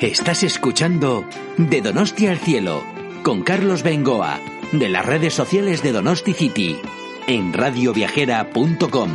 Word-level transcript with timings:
Estás 0.00 0.42
escuchando 0.42 1.24
De 1.56 1.80
Donosti 1.80 2.26
al 2.26 2.36
Cielo 2.36 2.84
con 3.22 3.42
Carlos 3.42 3.82
Bengoa 3.82 4.38
de 4.70 4.90
las 4.90 5.06
redes 5.06 5.32
sociales 5.32 5.82
de 5.82 5.92
Donosti 5.92 6.34
City 6.34 6.76
en 7.26 7.54
radioviajera.com. 7.54 9.10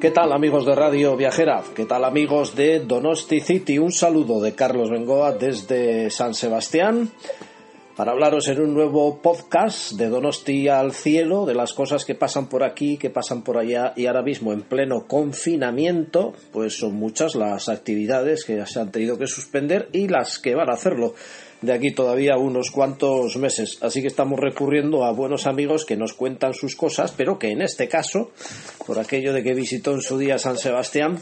¿Qué 0.00 0.10
tal 0.10 0.32
amigos 0.32 0.66
de 0.66 0.74
Radio 0.74 1.16
Viajera? 1.16 1.62
¿Qué 1.76 1.84
tal 1.84 2.04
amigos 2.04 2.56
de 2.56 2.80
Donosti 2.80 3.38
City? 3.38 3.78
Un 3.78 3.92
saludo 3.92 4.40
de 4.40 4.56
Carlos 4.56 4.90
Bengoa 4.90 5.30
desde 5.30 6.10
San 6.10 6.34
Sebastián 6.34 7.12
para 7.96 8.12
hablaros 8.12 8.48
en 8.48 8.60
un 8.60 8.74
nuevo 8.74 9.20
podcast 9.20 9.92
de 9.92 10.08
Donosti 10.08 10.68
al 10.68 10.92
cielo, 10.92 11.46
de 11.46 11.54
las 11.54 11.74
cosas 11.74 12.04
que 12.04 12.14
pasan 12.14 12.48
por 12.48 12.62
aquí, 12.62 12.96
que 12.96 13.10
pasan 13.10 13.42
por 13.42 13.58
allá 13.58 13.92
y 13.96 14.06
ahora 14.06 14.22
mismo 14.22 14.52
en 14.52 14.62
pleno 14.62 15.06
confinamiento, 15.06 16.32
pues 16.52 16.78
son 16.78 16.94
muchas 16.94 17.34
las 17.34 17.68
actividades 17.68 18.44
que 18.44 18.64
se 18.66 18.80
han 18.80 18.90
tenido 18.92 19.18
que 19.18 19.26
suspender 19.26 19.88
y 19.92 20.08
las 20.08 20.38
que 20.38 20.54
van 20.54 20.70
a 20.70 20.74
hacerlo 20.74 21.14
de 21.62 21.72
aquí 21.72 21.92
todavía 21.92 22.36
unos 22.36 22.70
cuantos 22.70 23.36
meses. 23.36 23.78
Así 23.82 24.00
que 24.00 24.08
estamos 24.08 24.38
recurriendo 24.40 25.04
a 25.04 25.12
buenos 25.12 25.46
amigos 25.46 25.84
que 25.84 25.96
nos 25.96 26.14
cuentan 26.14 26.54
sus 26.54 26.74
cosas, 26.74 27.12
pero 27.16 27.38
que 27.38 27.50
en 27.50 27.62
este 27.62 27.88
caso, 27.88 28.30
por 28.86 28.98
aquello 28.98 29.32
de 29.32 29.42
que 29.42 29.54
visitó 29.54 29.92
en 29.92 30.00
su 30.00 30.18
día 30.18 30.38
San 30.38 30.56
Sebastián, 30.56 31.20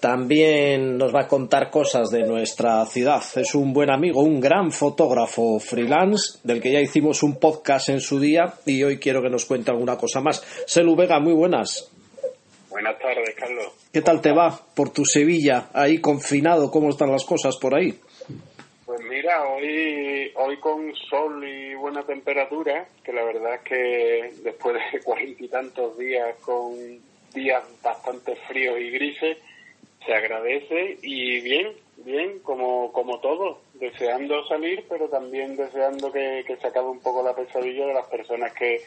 también 0.00 0.98
nos 0.98 1.14
va 1.14 1.22
a 1.22 1.28
contar 1.28 1.70
cosas 1.70 2.10
de 2.10 2.24
nuestra 2.24 2.84
ciudad. 2.86 3.22
Es 3.36 3.54
un 3.54 3.72
buen 3.72 3.90
amigo, 3.90 4.22
un 4.22 4.40
gran 4.40 4.72
fotógrafo 4.72 5.58
freelance, 5.58 6.38
del 6.42 6.60
que 6.60 6.72
ya 6.72 6.80
hicimos 6.80 7.22
un 7.22 7.38
podcast 7.38 7.88
en 7.88 8.00
su 8.00 8.20
día 8.20 8.54
y 8.66 8.82
hoy 8.82 8.98
quiero 8.98 9.22
que 9.22 9.30
nos 9.30 9.44
cuente 9.44 9.70
alguna 9.70 9.96
cosa 9.96 10.20
más. 10.20 10.42
Selu 10.66 10.96
Vega, 10.96 11.20
muy 11.20 11.32
buenas. 11.32 11.90
Buenas 12.68 12.98
tardes, 12.98 13.34
Carlos. 13.34 13.68
¿Qué 13.90 14.02
tal 14.02 14.20
te 14.20 14.32
va 14.32 14.60
por 14.74 14.90
tu 14.90 15.06
Sevilla, 15.06 15.70
ahí 15.72 15.98
confinado? 15.98 16.70
¿Cómo 16.70 16.90
están 16.90 17.10
las 17.10 17.24
cosas 17.24 17.56
por 17.56 17.74
ahí? 17.74 17.98
Mira, 19.08 19.48
hoy, 19.48 20.32
hoy 20.34 20.56
con 20.56 20.94
sol 21.08 21.46
y 21.46 21.74
buena 21.74 22.02
temperatura, 22.02 22.88
que 23.04 23.12
la 23.12 23.22
verdad 23.22 23.54
es 23.54 23.60
que 23.60 24.32
después 24.42 24.76
de 24.92 25.00
cuarenta 25.04 25.44
y 25.44 25.48
tantos 25.48 25.96
días 25.96 26.34
con 26.40 26.74
días 27.32 27.62
bastante 27.82 28.34
fríos 28.48 28.80
y 28.80 28.90
grises, 28.90 29.38
se 30.04 30.14
agradece 30.14 30.98
y 31.02 31.40
bien, 31.40 31.72
bien, 31.98 32.40
como, 32.40 32.92
como 32.92 33.20
todo, 33.20 33.60
deseando 33.74 34.46
salir, 34.48 34.84
pero 34.88 35.08
también 35.08 35.56
deseando 35.56 36.10
que, 36.10 36.44
que 36.46 36.56
se 36.56 36.66
acabe 36.66 36.88
un 36.88 37.00
poco 37.00 37.22
la 37.22 37.34
pesadilla 37.34 37.86
de 37.86 37.94
las 37.94 38.06
personas 38.06 38.52
que, 38.54 38.80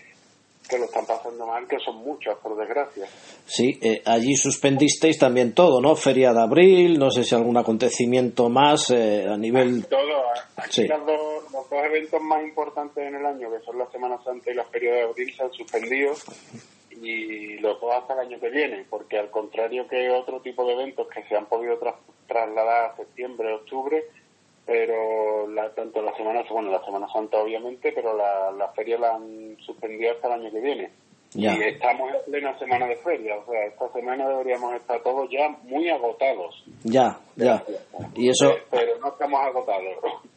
que 0.67 0.77
lo 0.77 0.85
están 0.85 1.05
pasando 1.05 1.45
mal, 1.47 1.67
que 1.67 1.77
son 1.79 1.97
muchas, 1.97 2.37
por 2.37 2.55
desgracia. 2.55 3.05
Sí, 3.45 3.79
eh, 3.81 4.01
allí 4.05 4.35
suspendisteis 4.35 5.17
también 5.17 5.53
todo, 5.53 5.81
¿no? 5.81 5.95
Feria 5.95 6.33
de 6.33 6.41
abril, 6.41 6.99
no 6.99 7.09
sé 7.09 7.23
si 7.23 7.33
algún 7.33 7.57
acontecimiento 7.57 8.49
más 8.49 8.91
eh, 8.91 9.25
a 9.27 9.35
nivel... 9.37 9.85
Todo, 9.87 9.99
aquí 10.57 10.87
los, 10.87 11.05
dos, 11.05 11.51
los 11.51 11.69
dos 11.69 11.83
eventos 11.83 12.21
más 12.21 12.43
importantes 12.43 13.03
en 13.03 13.15
el 13.15 13.25
año, 13.25 13.49
que 13.51 13.63
son 13.65 13.79
la 13.79 13.89
Semana 13.89 14.21
Santa 14.23 14.51
y 14.51 14.53
la 14.53 14.65
Feria 14.65 14.93
de 14.93 15.01
abril, 15.03 15.33
se 15.35 15.43
han 15.43 15.51
suspendido 15.53 16.13
y 17.01 17.57
los 17.59 17.79
dos 17.79 17.93
hasta 17.95 18.13
el 18.13 18.19
año 18.27 18.39
que 18.39 18.49
viene, 18.49 18.85
porque 18.89 19.17
al 19.17 19.29
contrario 19.29 19.87
que 19.87 20.09
otro 20.09 20.41
tipo 20.41 20.65
de 20.65 20.73
eventos 20.73 21.07
que 21.07 21.23
se 21.23 21.35
han 21.35 21.45
podido 21.45 21.79
trasladar 22.27 22.91
a 22.91 22.95
septiembre, 22.95 23.53
octubre, 23.53 24.03
pero 24.69 25.47
la, 25.47 25.73
tanto 25.73 25.99
la 25.99 26.15
Semana, 26.15 26.43
bueno, 26.51 26.69
la 26.69 26.85
Semana 26.85 27.07
Santa 27.11 27.39
obviamente, 27.39 27.91
pero 27.91 28.15
la, 28.15 28.51
la 28.51 28.67
feria 28.73 28.99
la 28.99 29.15
han 29.15 29.57
suspendido 29.65 30.11
hasta 30.11 30.27
el 30.27 30.41
año 30.41 30.51
que 30.51 30.61
viene. 30.61 30.91
Y 31.33 31.47
estamos 31.47 32.11
en 32.13 32.31
plena 32.31 32.57
semana 32.59 32.85
de 32.85 32.95
feria, 32.97 33.35
o 33.37 33.51
sea, 33.51 33.65
esta 33.65 33.91
semana 33.93 34.29
deberíamos 34.29 34.75
estar 34.75 35.01
todos 35.01 35.27
ya 35.31 35.49
muy 35.63 35.89
agotados. 35.89 36.63
Ya, 36.83 37.19
ya. 37.35 37.63
Y 38.15 38.29
eso... 38.29 38.51
Pero, 38.69 38.99
no 38.99 39.09
estamos 39.09 39.41
agotados. 39.41 39.95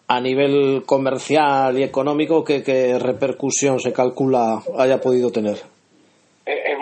A 0.09 0.21
nivel 0.21 0.85
comercial 0.87 1.79
y 1.79 1.83
económico, 1.83 2.43
¿qué, 2.43 2.63
¿qué 2.63 2.99
repercusión 2.99 3.81
se 3.81 3.93
calcula 3.93 4.63
haya 4.79 4.99
podido 4.99 5.31
tener? 5.31 5.59
Es 6.47 6.79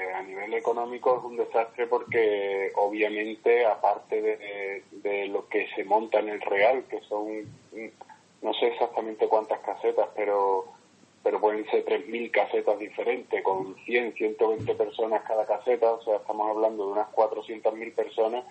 desastre, 0.00 0.14
a 0.14 0.22
nivel 0.22 0.54
económico 0.54 1.18
es 1.18 1.24
un 1.24 1.36
desastre 1.36 1.86
porque 1.86 2.72
obviamente 2.76 3.64
aparte 3.66 4.82
de, 4.92 5.26
lo 5.28 5.48
que 5.48 5.68
se 5.74 5.84
monta 5.84 6.18
en 6.18 6.30
el 6.30 6.40
Real, 6.40 6.84
que 6.88 7.00
son, 7.02 7.44
no 8.42 8.54
sé 8.54 8.68
exactamente 8.68 9.28
cuántas 9.28 9.60
casetas, 9.60 10.08
pero, 10.14 10.64
pero 11.22 11.40
pueden 11.40 11.64
ser 11.70 11.84
3.000 11.84 12.30
casetas 12.30 12.78
diferentes 12.78 13.42
con 13.42 13.76
100, 13.84 14.14
120 14.14 14.74
personas 14.74 15.22
cada 15.22 15.46
caseta, 15.46 15.92
o 15.92 16.02
sea, 16.02 16.16
estamos 16.16 16.50
hablando 16.50 16.86
de 16.86 16.92
unas 16.92 17.08
400.000 17.08 17.94
personas 17.94 18.44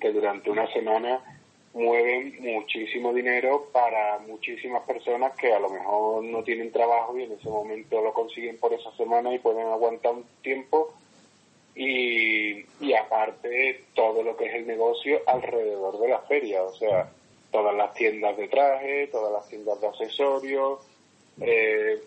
que 0.00 0.12
durante 0.12 0.50
una 0.50 0.70
semana 0.72 1.40
mueven 1.76 2.36
muchísimo 2.40 3.12
dinero 3.12 3.68
para 3.70 4.18
muchísimas 4.20 4.82
personas 4.84 5.36
que 5.36 5.52
a 5.52 5.60
lo 5.60 5.68
mejor 5.68 6.24
no 6.24 6.42
tienen 6.42 6.72
trabajo 6.72 7.16
y 7.18 7.24
en 7.24 7.32
ese 7.32 7.50
momento 7.50 8.00
lo 8.00 8.14
consiguen 8.14 8.58
por 8.58 8.72
esa 8.72 8.90
semana 8.96 9.34
y 9.34 9.38
pueden 9.38 9.66
aguantar 9.66 10.14
un 10.14 10.24
tiempo 10.42 10.94
y, 11.74 12.64
y 12.80 12.94
aparte 12.94 13.84
todo 13.94 14.22
lo 14.22 14.36
que 14.38 14.46
es 14.46 14.54
el 14.54 14.66
negocio 14.66 15.20
alrededor 15.26 15.98
de 16.00 16.08
la 16.08 16.20
feria, 16.20 16.62
o 16.62 16.74
sea, 16.74 17.12
todas 17.52 17.76
las 17.76 17.92
tiendas 17.92 18.36
de 18.38 18.48
traje, 18.48 19.08
todas 19.08 19.30
las 19.30 19.46
tiendas 19.46 19.78
de 19.78 19.86
accesorios, 19.86 20.80
eh, 21.42 22.00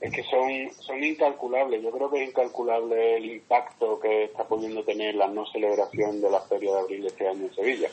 es 0.00 0.12
que 0.12 0.22
son, 0.22 0.70
son 0.78 1.02
incalculables. 1.02 1.82
Yo 1.82 1.90
creo 1.90 2.08
que 2.08 2.22
es 2.22 2.28
incalculable 2.28 3.16
el 3.16 3.24
impacto 3.26 3.98
que 3.98 4.24
está 4.24 4.44
pudiendo 4.44 4.84
tener 4.84 5.16
la 5.16 5.26
no 5.26 5.44
celebración 5.46 6.20
de 6.20 6.30
la 6.30 6.40
Feria 6.42 6.72
de 6.74 6.78
Abril 6.78 7.06
este 7.06 7.26
año 7.26 7.46
en 7.46 7.54
Sevilla. 7.56 7.90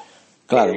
Claro. 0.48 0.74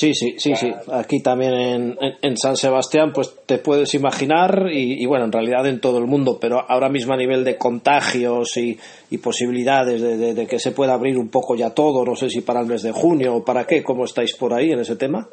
Sí, 0.00 0.14
sí, 0.14 0.38
sí, 0.38 0.56
sí. 0.56 0.72
Aquí 0.94 1.22
también 1.22 1.52
en, 1.52 1.98
en, 2.22 2.36
San 2.38 2.56
Sebastián, 2.56 3.12
pues 3.12 3.36
te 3.44 3.58
puedes 3.58 3.92
imaginar, 3.92 4.68
y, 4.72 5.04
bueno, 5.04 5.26
en 5.26 5.32
realidad 5.32 5.66
en 5.66 5.78
todo 5.78 5.98
el 5.98 6.06
mundo, 6.06 6.38
pero 6.40 6.64
ahora 6.66 6.88
mismo 6.88 7.12
a 7.12 7.18
nivel 7.18 7.44
de 7.44 7.58
contagios 7.58 8.56
y, 8.56 8.78
y 9.10 9.18
posibilidades 9.18 10.00
de, 10.00 10.32
de, 10.32 10.46
que 10.46 10.58
se 10.58 10.72
pueda 10.72 10.94
abrir 10.94 11.18
un 11.18 11.28
poco 11.28 11.54
ya 11.54 11.74
todo, 11.74 12.02
no 12.02 12.16
sé 12.16 12.30
si 12.30 12.40
para 12.40 12.60
el 12.60 12.66
mes 12.66 12.82
de 12.82 12.92
junio 12.92 13.34
o 13.36 13.44
para 13.44 13.66
qué, 13.66 13.82
¿cómo 13.82 14.06
estáis 14.06 14.34
por 14.34 14.54
ahí 14.54 14.72
en 14.72 14.80
ese 14.80 14.96
tema? 14.96 15.28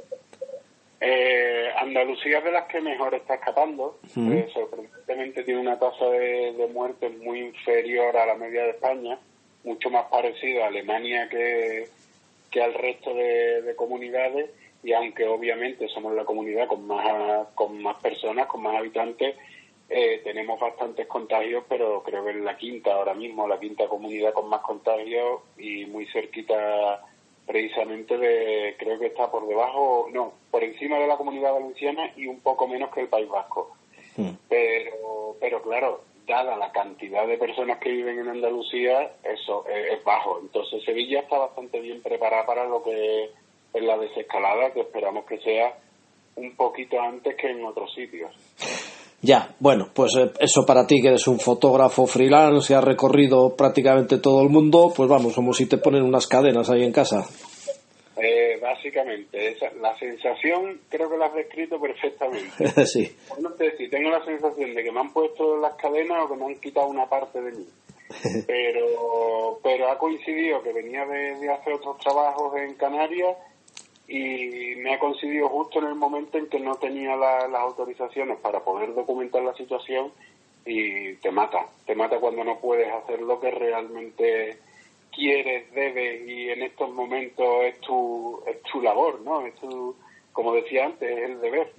Eh, 0.99 1.69
Andalucía 1.79 2.39
es 2.39 2.43
de 2.43 2.51
las 2.51 2.67
que 2.67 2.81
mejor 2.81 3.15
está 3.15 3.35
escapando, 3.35 3.99
eh, 4.17 4.49
sorprendentemente 4.53 5.43
tiene 5.45 5.61
una 5.61 5.79
tasa 5.79 6.07
de, 6.07 6.51
de 6.57 6.67
muerte 6.73 7.07
muy 7.23 7.39
inferior 7.39 8.17
a 8.17 8.25
la 8.25 8.35
media 8.35 8.63
de 8.63 8.71
España, 8.71 9.17
mucho 9.63 9.89
más 9.89 10.07
parecida 10.11 10.65
a 10.65 10.67
Alemania 10.67 11.29
que 11.29 11.87
que 12.51 12.61
al 12.61 12.73
resto 12.73 13.13
de, 13.13 13.73
comunidades 13.75 14.49
y 14.83 14.93
aunque 14.93 15.25
obviamente 15.25 15.87
somos 15.89 16.13
la 16.13 16.25
comunidad 16.25 16.67
con 16.67 16.85
más 16.87 17.47
con 17.55 17.81
más 17.81 17.97
personas, 17.97 18.47
con 18.47 18.61
más 18.61 18.75
habitantes, 18.75 19.35
eh, 19.89 20.21
tenemos 20.23 20.59
bastantes 20.59 21.07
contagios, 21.07 21.63
pero 21.67 22.03
creo 22.03 22.23
que 22.23 22.31
es 22.31 22.37
la 22.37 22.57
quinta 22.57 22.93
ahora 22.93 23.13
mismo, 23.13 23.47
la 23.47 23.59
quinta 23.59 23.87
comunidad 23.87 24.33
con 24.33 24.49
más 24.49 24.61
contagios 24.61 25.41
y 25.57 25.85
muy 25.85 26.05
cerquita 26.07 27.03
precisamente 27.45 28.17
de, 28.17 28.75
creo 28.77 28.99
que 28.99 29.07
está 29.07 29.31
por 29.31 29.47
debajo, 29.47 30.09
no, 30.11 30.33
por 30.51 30.63
encima 30.63 30.99
de 30.99 31.07
la 31.07 31.15
comunidad 31.15 31.53
valenciana 31.53 32.11
y 32.17 32.27
un 32.27 32.41
poco 32.41 32.67
menos 32.67 32.91
que 32.93 33.01
el 33.01 33.07
País 33.07 33.29
Vasco. 33.29 33.71
Hmm. 34.17 34.31
Pero, 34.49 35.37
pero 35.39 35.61
claro, 35.61 36.01
dada 36.27 36.57
la 36.57 36.71
cantidad 36.71 37.25
de 37.25 37.37
personas 37.37 37.79
que 37.79 37.89
viven 37.89 38.19
en 38.19 38.27
Andalucía, 38.27 39.13
eso 39.23 39.65
es, 39.67 40.03
bajo. 40.03 40.39
Entonces 40.41 40.83
Sevilla 40.83 41.21
está 41.21 41.37
bastante 41.37 41.79
bien 41.79 42.01
preparada 42.01 42.45
para 42.45 42.65
lo 42.65 42.83
que 42.83 43.31
es 43.73 43.83
la 43.83 43.97
desescalada, 43.97 44.71
que 44.73 44.81
esperamos 44.81 45.25
que 45.25 45.39
sea 45.39 45.77
un 46.35 46.55
poquito 46.55 46.99
antes 46.99 47.35
que 47.35 47.49
en 47.49 47.65
otros 47.65 47.93
sitios. 47.95 48.31
Ya, 49.21 49.55
bueno, 49.59 49.87
pues 49.93 50.15
eh, 50.15 50.31
eso 50.39 50.65
para 50.65 50.85
ti 50.85 51.01
que 51.01 51.07
eres 51.07 51.27
un 51.27 51.39
fotógrafo 51.39 52.05
freelance 52.05 52.67
que 52.67 52.75
has 52.75 52.83
recorrido 52.83 53.55
prácticamente 53.55 54.19
todo 54.19 54.43
el 54.43 54.49
mundo, 54.49 54.93
pues 54.95 55.09
vamos, 55.09 55.33
como 55.33 55.53
si 55.53 55.65
te 55.65 55.77
ponen 55.77 56.03
unas 56.03 56.27
cadenas 56.27 56.69
ahí 56.69 56.83
en 56.83 56.91
casa. 56.91 57.25
Eh, 58.19 58.57
básicamente, 58.61 59.49
esa, 59.49 59.71
la 59.73 59.97
sensación 59.97 60.81
creo 60.89 61.09
que 61.09 61.17
la 61.17 61.27
has 61.27 61.35
descrito 61.35 61.79
perfectamente. 61.79 62.67
sí. 62.85 63.15
No 63.39 63.55
sé 63.57 63.77
si 63.77 63.89
tengo 63.89 64.09
la 64.09 64.23
sensación 64.25 64.73
de 64.73 64.83
que 64.83 64.91
me 64.91 64.99
han 64.99 65.13
puesto 65.13 65.57
las 65.57 65.75
cadenas 65.75 66.23
o 66.23 66.29
que 66.29 66.35
me 66.35 66.45
han 66.45 66.59
quitado 66.59 66.87
una 66.87 67.07
parte 67.07 67.41
de 67.41 67.51
mí. 67.51 67.65
Pero, 68.47 69.59
pero 69.61 69.91
ha 69.91 69.97
coincidido 69.97 70.63
que 70.63 70.71
venía 70.71 71.05
de 71.05 71.51
hacer 71.51 71.73
otros 71.73 71.97
trabajos 71.97 72.55
en 72.55 72.73
Canarias 72.75 73.35
y 74.07 74.75
me 74.77 74.93
ha 74.93 74.99
coincidido 74.99 75.49
justo 75.49 75.79
en 75.79 75.87
el 75.87 75.95
momento 75.95 76.37
en 76.37 76.47
que 76.47 76.59
no 76.59 76.75
tenía 76.75 77.15
las 77.17 77.53
autorizaciones 77.53 78.39
para 78.39 78.61
poder 78.61 78.93
documentar 78.93 79.43
la 79.43 79.53
situación 79.55 80.13
y 80.65 81.15
te 81.15 81.31
mata, 81.31 81.67
te 81.85 81.95
mata 81.95 82.19
cuando 82.19 82.43
no 82.43 82.59
puedes 82.59 82.91
hacer 82.91 83.21
lo 83.21 83.39
que 83.39 83.51
realmente 83.51 84.57
quieres, 85.17 85.73
debes 85.73 86.27
y 86.27 86.49
en 86.49 86.61
estos 86.61 86.93
momentos 86.93 87.45
es 87.65 87.79
tu, 87.81 88.39
es 88.47 88.61
tu 88.71 88.81
labor, 88.81 89.19
¿no? 89.21 89.45
Es 89.45 89.55
tu, 89.55 89.95
como 90.31 90.53
decía 90.53 90.85
antes, 90.85 91.09
es 91.09 91.29
el 91.31 91.41
deber. 91.41 91.73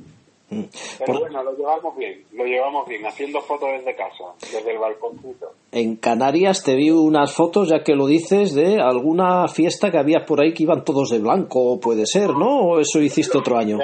Mm. 0.50 0.62
Pero 1.04 1.20
bueno, 1.20 1.42
lo 1.42 1.56
llevamos 1.56 1.96
bien, 1.96 2.24
lo 2.32 2.44
llevamos 2.44 2.88
bien, 2.88 3.06
haciendo 3.06 3.40
fotos 3.40 3.68
desde 3.70 3.94
casa, 3.94 4.24
desde 4.40 4.72
el 4.72 4.78
balcóncito. 4.78 5.52
En 5.72 5.96
Canarias 5.96 6.62
te 6.64 6.74
vi 6.74 6.90
unas 6.90 7.32
fotos, 7.32 7.68
ya 7.68 7.82
que 7.84 7.94
lo 7.94 8.06
dices, 8.06 8.54
de 8.54 8.80
alguna 8.80 9.46
fiesta 9.48 9.90
que 9.90 9.98
había 9.98 10.24
por 10.26 10.40
ahí 10.40 10.54
que 10.54 10.64
iban 10.64 10.84
todos 10.84 11.10
de 11.10 11.18
blanco, 11.18 11.78
puede 11.78 12.06
ser, 12.06 12.30
¿no? 12.30 12.60
¿O 12.60 12.80
eso 12.80 12.98
hiciste 13.00 13.38
otro 13.38 13.58
año? 13.58 13.78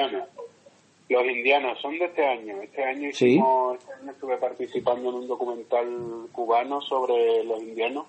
Los 1.07 1.23
indianos 1.23 1.79
son 1.81 1.99
de 1.99 2.05
este 2.05 2.25
año. 2.25 2.59
Este 2.63 2.83
año, 2.83 3.09
hicimos, 3.09 3.77
este 3.77 3.93
año 3.93 4.11
estuve 4.11 4.37
participando 4.37 5.09
en 5.09 5.15
un 5.15 5.27
documental 5.27 5.87
cubano 6.31 6.81
sobre 6.81 7.43
los 7.43 7.61
indianos 7.61 8.05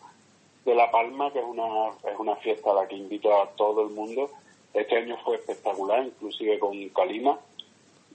de 0.66 0.74
La 0.74 0.90
Palma, 0.90 1.32
que 1.32 1.38
es 1.38 1.44
una, 1.44 1.88
es 2.10 2.18
una 2.18 2.36
fiesta 2.36 2.72
a 2.72 2.74
la 2.74 2.88
que 2.88 2.96
invito 2.96 3.40
a 3.40 3.48
todo 3.52 3.82
el 3.86 3.94
mundo. 3.94 4.30
Este 4.74 4.96
año 4.96 5.16
fue 5.24 5.36
espectacular, 5.36 6.04
inclusive 6.04 6.58
con 6.58 6.88
Calima 6.90 7.38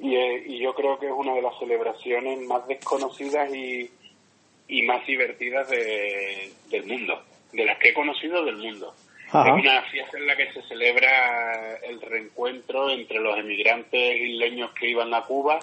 eh, 0.04 0.44
y, 0.48 0.60
yo 0.60 0.74
creo 0.74 0.98
que 0.98 1.08
es 1.08 1.12
una 1.12 1.34
de 1.34 1.42
las 1.42 1.58
celebraciones 1.60 2.40
más 2.48 2.68
desconocidas 2.68 3.54
y, 3.54 3.90
y 4.68 4.82
más 4.84 5.06
divertidas 5.06 5.70
del 5.70 6.86
mundo, 6.86 7.22
de 7.54 7.66
las 7.66 7.78
que 7.78 7.90
he 7.90 7.94
conocido 7.94 8.44
del 8.44 8.58
mundo. 8.58 8.94
Es 9.28 9.34
una 9.34 9.82
fiesta 9.84 10.18
en 10.18 10.28
la 10.28 10.36
que 10.36 10.52
se 10.52 10.62
celebra 10.64 11.76
el 11.84 12.02
reencuentro 12.02 12.90
entre 12.90 13.20
los 13.20 13.38
emigrantes 13.38 14.18
isleños 14.20 14.72
que 14.72 14.90
iban 14.90 15.14
a 15.14 15.22
Cuba 15.22 15.60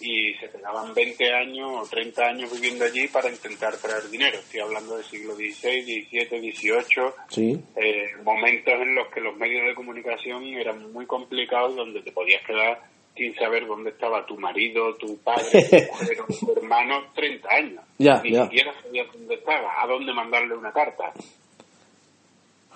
y 0.00 0.34
se 0.34 0.48
pegaban 0.48 0.94
20 0.94 1.32
años 1.32 1.70
o 1.74 1.88
30 1.88 2.22
años 2.24 2.52
viviendo 2.52 2.84
allí 2.84 3.08
para 3.08 3.28
intentar 3.30 3.76
traer 3.76 4.08
dinero. 4.10 4.38
Estoy 4.38 4.60
hablando 4.60 4.96
del 4.96 5.04
siglo 5.04 5.34
XVI, 5.34 5.82
XVII, 5.82 6.52
XVIII, 6.52 7.60
eh, 7.76 8.10
momentos 8.24 8.74
en 8.74 8.94
los 8.94 9.08
que 9.08 9.20
los 9.20 9.36
medios 9.36 9.66
de 9.66 9.74
comunicación 9.74 10.44
eran 10.44 10.92
muy 10.92 11.06
complicados 11.06 11.74
donde 11.76 12.02
te 12.02 12.12
podías 12.12 12.44
quedar 12.46 12.80
sin 13.16 13.34
saber 13.34 13.66
dónde 13.66 13.90
estaba 13.90 14.24
tu 14.24 14.38
marido, 14.38 14.94
tu 14.94 15.18
padre, 15.18 15.44
tu 15.50 15.92
mujer 15.92 16.18
tu 16.40 16.52
hermano, 16.56 17.04
30 17.14 17.48
años. 17.52 17.84
Ya, 17.98 18.22
Ni 18.22 18.34
siquiera 18.34 18.72
sabías 18.80 19.08
dónde 19.12 19.34
estaba, 19.34 19.82
a 19.82 19.86
dónde 19.86 20.12
mandarle 20.12 20.56
una 20.56 20.72
carta. 20.72 21.12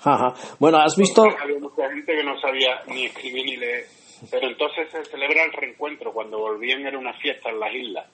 Ajá. 0.05 0.35
Bueno, 0.59 0.79
has 0.79 0.97
visto... 0.97 1.23
Había 1.23 1.61
mucha 1.61 1.89
gente 1.89 2.13
que 2.13 2.25
no 2.25 2.39
sabía 2.41 2.83
ni 2.89 3.07
escribir 3.07 3.45
ni 3.45 3.57
leer. 3.57 3.87
Pero 4.31 4.49
entonces 4.49 4.89
se 4.91 5.05
celebra 5.05 5.45
el 5.45 5.53
reencuentro. 5.53 6.13
Cuando 6.13 6.39
volvían 6.39 6.87
era 6.87 6.99
una 6.99 7.13
fiesta 7.15 7.51
en 7.51 7.61
las 7.61 7.75
islas. 7.75 8.07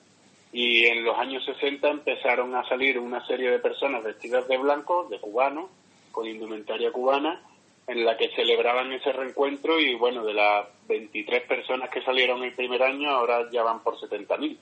Y 0.51 0.85
en 0.85 1.03
los 1.03 1.17
años 1.17 1.45
60 1.45 1.87
empezaron 1.89 2.55
a 2.55 2.67
salir 2.67 2.97
una 2.99 3.25
serie 3.27 3.51
de 3.51 3.59
personas 3.59 4.03
vestidas 4.03 4.47
de 4.47 4.57
blanco, 4.57 5.07
de 5.09 5.19
cubanos, 5.19 5.69
con 6.11 6.27
indumentaria 6.27 6.91
cubana, 6.91 7.41
en 7.87 8.03
la 8.03 8.17
que 8.17 8.29
celebraban 8.29 8.91
ese 8.93 9.11
reencuentro 9.11 9.79
y 9.79 9.95
bueno, 9.95 10.23
de 10.23 10.33
las 10.33 10.67
23 10.87 11.43
personas 11.43 11.89
que 11.89 12.01
salieron 12.01 12.43
el 12.43 12.53
primer 12.53 12.81
año, 12.81 13.09
ahora 13.09 13.49
ya 13.51 13.63
van 13.63 13.81
por 13.81 13.97
70.000. 13.99 14.57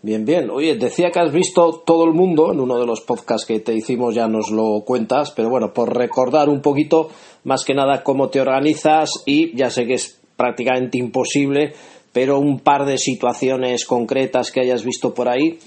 Bien, 0.00 0.24
bien. 0.24 0.48
Oye, 0.50 0.76
decía 0.76 1.10
que 1.10 1.18
has 1.18 1.32
visto 1.32 1.82
todo 1.84 2.04
el 2.04 2.12
mundo, 2.12 2.52
en 2.52 2.60
uno 2.60 2.78
de 2.78 2.86
los 2.86 3.00
podcasts 3.00 3.46
que 3.46 3.58
te 3.58 3.74
hicimos 3.74 4.14
ya 4.14 4.28
nos 4.28 4.50
lo 4.50 4.82
cuentas, 4.84 5.32
pero 5.32 5.50
bueno, 5.50 5.72
por 5.72 5.96
recordar 5.96 6.48
un 6.48 6.62
poquito, 6.62 7.10
más 7.44 7.64
que 7.64 7.74
nada, 7.74 8.04
cómo 8.04 8.28
te 8.28 8.40
organizas 8.40 9.10
y 9.26 9.56
ya 9.56 9.70
sé 9.70 9.86
que 9.86 9.94
es 9.94 10.20
prácticamente 10.36 10.98
imposible, 10.98 11.72
pero 12.12 12.38
un 12.38 12.60
par 12.60 12.84
de 12.84 12.96
situaciones 12.96 13.84
concretas 13.84 14.52
que 14.52 14.60
hayas 14.60 14.84
visto 14.84 15.12
por 15.12 15.28
ahí 15.28 15.58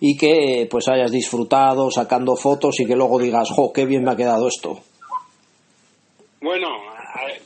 y 0.00 0.18
que 0.18 0.68
pues 0.70 0.86
hayas 0.88 1.10
disfrutado 1.10 1.90
sacando 1.90 2.36
fotos 2.36 2.78
y 2.80 2.86
que 2.86 2.94
luego 2.94 3.18
digas, 3.18 3.48
jo, 3.50 3.72
qué 3.72 3.86
bien 3.86 4.04
me 4.04 4.10
ha 4.10 4.16
quedado 4.16 4.48
esto. 4.48 4.80
Bueno, 6.42 6.68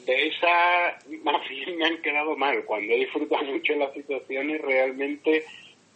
de 0.07 0.27
esa 0.27 0.99
más 1.23 1.49
bien 1.49 1.79
me 1.79 1.87
han 1.87 2.03
quedado 2.03 2.37
mal. 2.37 2.65
Cuando 2.65 2.93
he 2.93 2.99
disfrutado 2.99 3.45
mucho 3.45 3.75
las 3.75 3.93
situaciones, 3.95 4.61
realmente 4.61 5.45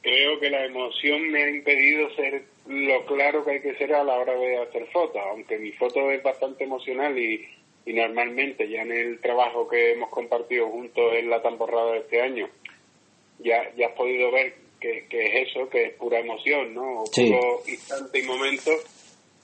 creo 0.06 0.38
que 0.38 0.50
la 0.50 0.64
emoción 0.64 1.32
me 1.32 1.42
ha 1.42 1.50
impedido 1.50 2.08
ser 2.14 2.44
lo 2.68 3.04
claro 3.06 3.44
que 3.44 3.50
hay 3.50 3.60
que 3.60 3.74
ser 3.74 3.92
a 3.92 4.04
la 4.04 4.14
hora 4.14 4.34
de 4.34 4.58
hacer 4.58 4.86
fotos. 4.92 5.20
Aunque 5.30 5.58
mi 5.58 5.72
foto 5.72 6.12
es 6.12 6.22
bastante 6.22 6.62
emocional 6.62 7.18
y, 7.18 7.44
normalmente 7.86 8.68
ya 8.68 8.82
en 8.82 8.92
el 8.92 9.20
trabajo 9.20 9.66
que 9.68 9.92
hemos 9.92 10.10
compartido 10.10 10.68
juntos 10.68 11.12
en 11.14 11.28
la 11.28 11.42
temporada 11.42 11.92
de 11.92 11.98
este 11.98 12.20
año, 12.20 12.48
ya, 13.40 13.74
ya 13.76 13.88
has 13.88 13.92
podido 13.94 14.30
ver 14.30 14.54
que, 14.80 15.06
es 15.10 15.48
eso, 15.48 15.68
que 15.68 15.86
es 15.86 15.92
pura 15.94 16.20
emoción, 16.20 16.72
¿no? 16.72 17.02
Puro 17.12 17.62
instante 17.66 18.20
y 18.20 18.22
momento 18.22 18.70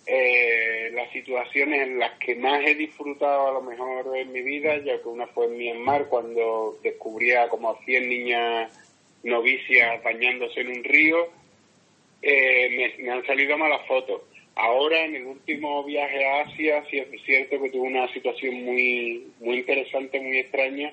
eh, 0.06 0.90
las 0.92 1.10
situaciones 1.12 1.88
en 1.88 1.98
las 1.98 2.18
que 2.18 2.36
más 2.36 2.62
he 2.64 2.76
disfrutado 2.76 3.48
a 3.48 3.52
lo 3.52 3.62
mejor 3.62 4.16
en 4.16 4.30
mi 4.30 4.42
vida, 4.42 4.76
ya 4.78 5.00
que 5.02 5.08
una 5.08 5.26
fue 5.26 5.46
en 5.46 5.58
Myanmar 5.58 6.08
cuando 6.08 6.78
descubría 6.84 7.48
como 7.48 7.70
a 7.70 7.84
100 7.84 8.08
niñas 8.08 8.91
novicias 9.22 10.02
bañándose 10.02 10.60
en 10.60 10.68
un 10.68 10.84
río, 10.84 11.28
eh, 12.22 12.94
me, 12.98 13.10
han 13.10 13.24
salido 13.26 13.58
malas 13.58 13.86
fotos. 13.86 14.22
Ahora, 14.54 15.04
en 15.04 15.16
el 15.16 15.26
último 15.26 15.82
viaje 15.84 16.24
a 16.24 16.42
Asia, 16.42 16.84
sí 16.90 16.98
es 16.98 17.22
cierto 17.24 17.60
que 17.60 17.70
tuve 17.70 17.88
una 17.88 18.12
situación 18.12 18.62
muy, 18.64 19.28
muy 19.40 19.58
interesante, 19.58 20.20
muy 20.20 20.38
extraña, 20.38 20.92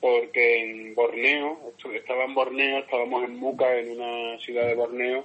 porque 0.00 0.60
en 0.60 0.94
Borneo, 0.94 1.72
estaba 1.94 2.24
en 2.24 2.34
Borneo, 2.34 2.78
estábamos 2.78 3.24
en 3.24 3.36
Muka, 3.36 3.78
en 3.78 4.00
una 4.00 4.38
ciudad 4.38 4.66
de 4.66 4.74
Borneo, 4.74 5.24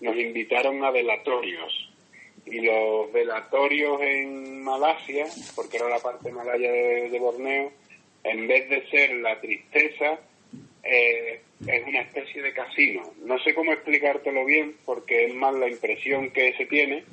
nos 0.00 0.16
invitaron 0.16 0.82
a 0.84 0.90
velatorios 0.90 1.90
y 2.44 2.60
los 2.60 3.12
velatorios 3.12 4.00
en 4.00 4.62
Malasia, 4.62 5.26
porque 5.54 5.76
era 5.76 5.88
la 5.88 6.00
parte 6.00 6.32
malaya 6.32 6.70
de, 6.70 7.18
Borneo, 7.18 7.72
en 8.24 8.48
vez 8.48 8.68
de 8.68 8.88
ser 8.88 9.14
la 9.16 9.40
tristeza, 9.40 10.18
eh, 10.82 11.42
es 11.66 11.86
una 11.86 12.00
especie 12.00 12.42
de 12.42 12.52
casino. 12.52 13.02
No 13.24 13.38
sé 13.38 13.54
cómo 13.54 13.72
explicártelo 13.72 14.44
bien, 14.44 14.76
porque 14.84 15.26
es 15.26 15.34
más 15.34 15.54
la 15.54 15.68
impresión 15.68 16.30
que 16.30 16.54
se 16.56 16.66
tiene, 16.66 17.04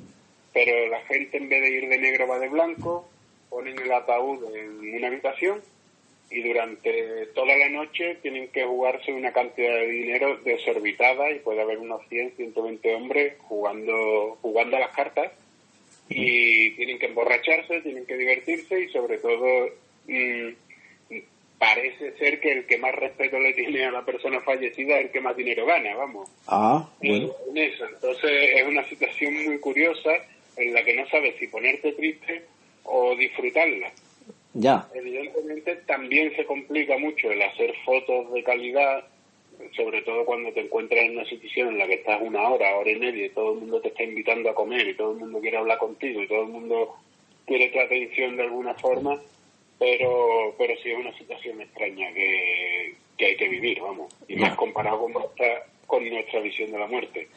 pero 0.52 0.88
la 0.88 1.00
gente 1.02 1.36
en 1.36 1.48
vez 1.48 1.62
de 1.62 1.70
ir 1.70 1.88
de 1.88 1.98
negro 1.98 2.26
va 2.26 2.38
de 2.38 2.48
blanco, 2.48 3.08
ponen 3.48 3.78
el 3.78 3.92
ataúd 3.92 4.54
en 4.54 4.94
una 4.94 5.08
habitación 5.08 5.60
y 6.30 6.42
durante 6.42 7.26
toda 7.34 7.56
la 7.56 7.68
noche 7.68 8.16
tienen 8.22 8.48
que 8.48 8.64
jugarse 8.64 9.12
una 9.12 9.32
cantidad 9.32 9.74
de 9.74 9.88
dinero 9.88 10.36
desorbitada 10.38 11.30
y 11.30 11.40
puede 11.40 11.60
haber 11.60 11.78
unos 11.78 12.06
100, 12.08 12.36
120 12.36 12.94
hombres 12.94 13.34
jugando, 13.42 14.38
jugando 14.40 14.76
a 14.76 14.80
las 14.80 14.94
cartas 14.94 15.32
y 16.08 16.70
tienen 16.72 16.98
que 16.98 17.06
emborracharse, 17.06 17.80
tienen 17.80 18.06
que 18.06 18.16
divertirse 18.16 18.80
y 18.80 18.88
sobre 18.88 19.18
todo 19.18 19.70
mm, 20.06 20.48
parece 21.60 22.16
ser 22.16 22.40
que 22.40 22.52
el 22.52 22.66
que 22.66 22.78
más 22.78 22.94
respeto 22.94 23.38
le 23.38 23.52
tiene 23.52 23.84
a 23.84 23.90
la 23.90 24.02
persona 24.02 24.40
fallecida 24.40 24.98
es 24.98 25.04
el 25.04 25.12
que 25.12 25.20
más 25.20 25.36
dinero 25.36 25.66
gana, 25.66 25.94
vamos. 25.94 26.26
Ah, 26.48 26.88
bueno. 27.02 27.34
eso. 27.54 27.84
Entonces 27.86 28.50
es 28.56 28.66
una 28.66 28.82
situación 28.88 29.44
muy 29.44 29.58
curiosa 29.60 30.10
en 30.56 30.72
la 30.72 30.82
que 30.82 30.96
no 30.96 31.06
sabes 31.10 31.36
si 31.38 31.48
ponerte 31.48 31.92
triste 31.92 32.46
o 32.84 33.14
disfrutarla. 33.14 33.92
Ya. 34.54 34.88
Evidentemente 34.94 35.76
también 35.86 36.34
se 36.34 36.46
complica 36.46 36.96
mucho 36.96 37.30
el 37.30 37.42
hacer 37.42 37.74
fotos 37.84 38.32
de 38.32 38.42
calidad, 38.42 39.04
sobre 39.76 40.00
todo 40.00 40.24
cuando 40.24 40.50
te 40.52 40.60
encuentras 40.60 41.02
en 41.02 41.18
una 41.18 41.26
situación 41.26 41.68
en 41.68 41.78
la 41.78 41.86
que 41.86 41.94
estás 41.94 42.22
una 42.22 42.48
hora, 42.48 42.74
hora 42.78 42.90
y 42.90 42.98
media 42.98 43.26
y 43.26 43.30
todo 43.30 43.52
el 43.52 43.60
mundo 43.60 43.82
te 43.82 43.88
está 43.88 44.02
invitando 44.02 44.48
a 44.48 44.54
comer 44.54 44.88
y 44.88 44.94
todo 44.94 45.12
el 45.12 45.18
mundo 45.18 45.40
quiere 45.40 45.58
hablar 45.58 45.76
contigo 45.76 46.22
y 46.22 46.26
todo 46.26 46.44
el 46.44 46.48
mundo 46.48 46.96
quiere 47.46 47.68
tu 47.68 47.80
atención 47.80 48.36
de 48.38 48.44
alguna 48.44 48.72
forma, 48.74 49.20
pero, 49.80 50.54
pero 50.58 50.74
sí 50.82 50.90
es 50.90 50.98
una 50.98 51.16
situación 51.16 51.60
extraña 51.62 52.12
que, 52.12 52.94
que 53.16 53.26
hay 53.26 53.36
que 53.36 53.48
vivir, 53.48 53.80
vamos, 53.80 54.14
y 54.28 54.36
más 54.36 54.54
comparado 54.54 55.00
con 55.00 55.12
nuestra, 55.14 55.64
con 55.86 56.08
nuestra 56.08 56.40
visión 56.40 56.70
de 56.70 56.78
la 56.78 56.86
muerte. 56.86 57.28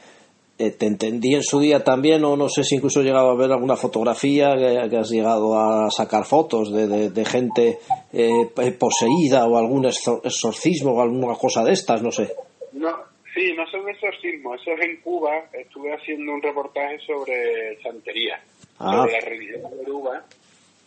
Eh, 0.59 0.71
te 0.71 0.85
entendí 0.85 1.33
en 1.33 1.41
su 1.41 1.59
día 1.59 1.83
también, 1.83 2.23
o 2.25 2.35
no 2.35 2.49
sé 2.49 2.63
si 2.63 2.75
incluso 2.75 3.01
he 3.01 3.03
llegado 3.03 3.31
a 3.31 3.35
ver 3.35 3.51
alguna 3.51 3.77
fotografía 3.77 4.55
que, 4.55 4.97
has 4.97 5.09
llegado 5.09 5.57
a 5.57 5.89
sacar 5.89 6.25
fotos 6.25 6.71
de, 6.71 7.09
de, 7.09 7.25
gente 7.25 7.79
eh, 8.11 8.45
poseída 8.77 9.47
o 9.47 9.57
algún 9.57 9.85
exorcismo 9.87 10.91
o 10.91 11.01
alguna 11.01 11.35
cosa 11.35 11.63
de 11.63 11.71
estas, 11.71 12.03
no 12.03 12.11
sé. 12.11 12.35
No, 12.73 13.13
Sí, 13.33 13.51
no 13.57 13.65
son 13.67 13.89
exorcismos, 13.89 14.61
eso 14.61 14.71
es 14.73 14.81
en 14.81 15.01
Cuba. 15.01 15.45
Estuve 15.53 15.91
haciendo 15.91 16.33
un 16.33 16.41
reportaje 16.41 16.99
sobre 16.99 17.81
santería, 17.81 18.39
Ah. 18.77 18.97
sobre 18.97 19.11
la 19.13 19.19
religión 19.21 19.61
yoruba. 19.79 20.23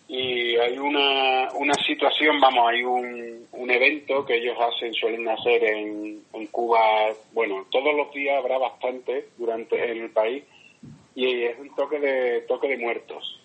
Y 0.09 0.57
hay 0.57 0.79
una, 0.79 1.49
una 1.55 1.75
situación, 1.75 2.41
vamos, 2.41 2.69
hay 2.69 2.85
un, 2.85 3.47
un 3.53 3.71
evento 3.71 4.25
que 4.25 4.37
ellos 4.37 4.57
hacen, 4.61 4.95
suelen 4.95 5.29
hacer 5.29 5.65
en, 5.65 6.23
en 6.33 6.47
Cuba. 6.47 6.81
Bueno, 7.33 7.67
todos 7.71 7.95
los 7.95 8.13
días 8.13 8.39
habrá 8.39 8.59
bastante 8.59 9.29
durante 9.37 9.91
en 9.91 10.03
el 10.03 10.11
país. 10.11 10.45
Y 11.15 11.43
es 11.43 11.59
un 11.59 11.75
toque 11.75 11.99
de, 11.99 12.43
toque 12.43 12.69
de 12.69 12.79
muertos. 12.79 13.41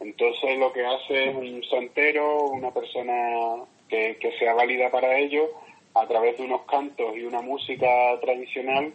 Entonces 0.00 0.58
lo 0.58 0.72
que 0.72 0.84
hace 0.84 1.28
es 1.28 1.36
un 1.36 1.62
santero, 1.64 2.44
una 2.46 2.72
persona 2.72 3.64
que, 3.88 4.16
que 4.18 4.32
sea 4.38 4.54
válida 4.54 4.90
para 4.90 5.18
ello, 5.18 5.50
a 5.94 6.06
través 6.06 6.38
de 6.38 6.44
unos 6.44 6.62
cantos 6.62 7.16
y 7.16 7.22
una 7.22 7.42
música 7.42 8.18
tradicional, 8.20 8.94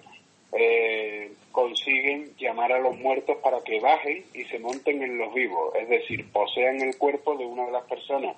eh, 0.52 1.32
consiguen 1.52 2.36
llamar 2.38 2.74
a 2.74 2.80
los 2.80 2.98
muertos 2.98 3.38
para 3.42 3.64
que 3.64 3.80
bajen 3.80 4.26
y 4.34 4.44
se 4.46 4.60
monten 4.60 5.02
en 5.02 5.18
los 5.18 5.34
vivos, 5.34 5.74
es 5.76 5.88
decir, 5.88 6.30
posean 6.32 6.82
el 6.82 6.98
cuerpo 6.98 7.36
de 7.38 7.46
una 7.46 7.66
de 7.66 7.72
las 7.72 7.86
personas 7.86 8.36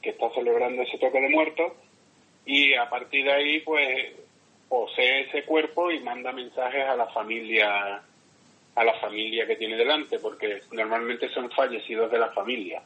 que 0.00 0.10
está 0.10 0.30
celebrando 0.30 0.82
ese 0.82 0.98
toque 0.98 1.20
de 1.20 1.28
muertos 1.28 1.72
y 2.46 2.74
a 2.74 2.88
partir 2.88 3.24
de 3.24 3.32
ahí 3.32 3.60
pues 3.60 4.12
posee 4.68 5.22
ese 5.22 5.44
cuerpo 5.44 5.90
y 5.90 6.00
manda 6.00 6.32
mensajes 6.32 6.84
a 6.86 6.94
la 6.94 7.06
familia 7.06 8.02
a 8.76 8.84
la 8.84 8.94
familia 9.00 9.46
que 9.46 9.56
tiene 9.56 9.76
delante 9.76 10.18
porque 10.20 10.60
normalmente 10.70 11.28
son 11.30 11.50
fallecidos 11.50 12.10
de 12.10 12.18
la 12.18 12.30
familia. 12.30 12.80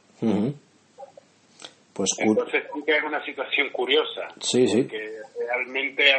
Pues 1.92 2.10
entonces 2.18 2.64
sí 2.74 2.82
que 2.84 2.96
es 2.96 3.04
una 3.04 3.24
situación 3.24 3.68
curiosa 3.70 4.28
sí, 4.40 4.66
sí. 4.66 4.82
porque 4.82 5.10
realmente 5.38 6.12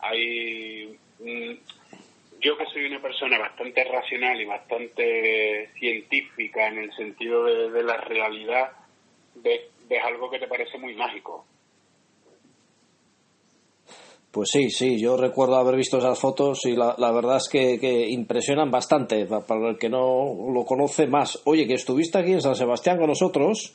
hay 0.00 0.98
mm, 1.20 1.52
yo 2.40 2.56
que 2.58 2.66
una 2.86 3.00
persona 3.00 3.38
bastante 3.38 3.84
racional 3.84 4.40
y 4.40 4.44
bastante 4.44 5.70
científica 5.78 6.68
en 6.68 6.78
el 6.78 6.92
sentido 6.94 7.44
de, 7.44 7.82
la 7.82 7.96
realidad 7.98 8.72
ves, 9.34 9.60
algo 10.04 10.30
que 10.30 10.38
te 10.38 10.48
parece 10.48 10.78
muy 10.78 10.94
mágico 10.94 11.46
Pues 14.30 14.50
sí, 14.50 14.68
sí, 14.68 15.00
yo 15.00 15.16
recuerdo 15.16 15.56
haber 15.56 15.76
visto 15.76 15.96
esas 15.96 16.18
fotos 16.18 16.66
y 16.66 16.76
la, 16.76 16.94
verdad 17.10 17.38
es 17.38 17.48
que, 17.48 18.08
impresionan 18.10 18.70
bastante 18.70 19.24
pa- 19.24 19.46
para 19.46 19.70
el 19.70 19.78
que 19.78 19.88
no 19.88 20.52
lo 20.52 20.64
conoce 20.66 21.06
más. 21.06 21.40
Oye, 21.46 21.66
que 21.66 21.72
estuviste 21.72 22.18
aquí 22.18 22.32
en 22.32 22.42
San 22.42 22.54
Sebastián 22.54 22.98
con 22.98 23.06
nosotros 23.06 23.74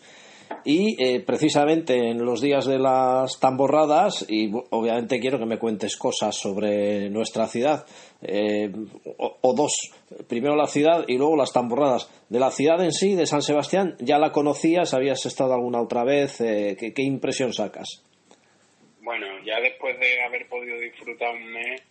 y 0.63 1.03
eh, 1.03 1.19
precisamente 1.21 2.09
en 2.09 2.23
los 2.23 2.41
días 2.41 2.65
de 2.65 2.79
las 2.79 3.39
tamborradas 3.39 4.25
y 4.29 4.51
obviamente 4.69 5.19
quiero 5.19 5.39
que 5.39 5.45
me 5.45 5.57
cuentes 5.57 5.95
cosas 5.97 6.35
sobre 6.35 7.09
nuestra 7.09 7.47
ciudad 7.47 7.85
eh, 8.21 8.71
o, 9.17 9.37
o 9.41 9.53
dos, 9.53 9.91
primero 10.27 10.55
la 10.55 10.67
ciudad 10.67 11.05
y 11.07 11.17
luego 11.17 11.35
las 11.35 11.51
tamborradas. 11.51 12.09
De 12.29 12.39
la 12.39 12.51
ciudad 12.51 12.83
en 12.83 12.91
sí, 12.91 13.15
de 13.15 13.25
San 13.25 13.41
Sebastián, 13.41 13.95
¿ya 13.99 14.17
la 14.17 14.31
conocías? 14.31 14.93
¿Habías 14.93 15.25
estado 15.25 15.53
alguna 15.53 15.81
otra 15.81 16.03
vez? 16.03 16.39
Eh, 16.41 16.77
¿qué, 16.79 16.93
¿Qué 16.93 17.03
impresión 17.03 17.53
sacas? 17.53 18.03
Bueno, 19.01 19.25
ya 19.43 19.59
después 19.59 19.99
de 19.99 20.23
haber 20.23 20.47
podido 20.47 20.77
disfrutar 20.79 21.33
un 21.35 21.51
mes 21.51 21.81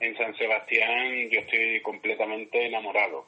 en 0.00 0.16
San 0.16 0.34
Sebastián, 0.36 1.28
yo 1.30 1.40
estoy 1.40 1.80
completamente 1.82 2.66
enamorado. 2.66 3.26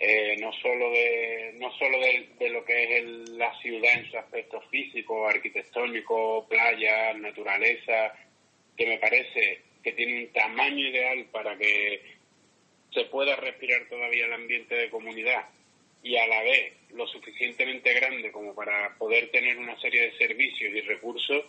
Eh, 0.00 0.36
no 0.38 0.52
solo 0.52 0.90
de 0.92 1.54
no 1.58 1.72
solo 1.76 1.98
de, 1.98 2.48
lo 2.50 2.64
que 2.64 2.84
es 2.84 2.90
el- 3.02 3.36
la 3.36 3.52
ciudad 3.60 3.94
en 3.94 4.08
su 4.10 4.16
aspecto 4.16 4.60
físico, 4.70 5.26
arquitectónico, 5.26 6.46
playas, 6.48 7.16
naturaleza, 7.18 8.14
que 8.76 8.86
me 8.86 8.98
parece 8.98 9.62
que 9.82 9.92
tiene 9.92 10.20
un 10.20 10.32
tamaño 10.32 10.86
ideal 10.88 11.24
para 11.32 11.58
que 11.58 12.00
se 12.92 13.04
pueda 13.06 13.34
respirar 13.36 13.88
todavía 13.88 14.26
el 14.26 14.32
ambiente 14.34 14.74
de 14.76 14.88
comunidad 14.88 15.46
y 16.02 16.16
a 16.16 16.26
la 16.28 16.42
vez 16.42 16.74
lo 16.90 17.06
suficientemente 17.08 17.92
grande 17.94 18.30
como 18.30 18.54
para 18.54 18.94
poder 18.98 19.30
tener 19.30 19.58
una 19.58 19.78
serie 19.80 20.02
de 20.02 20.16
servicios 20.16 20.72
y 20.74 20.80
recursos 20.82 21.44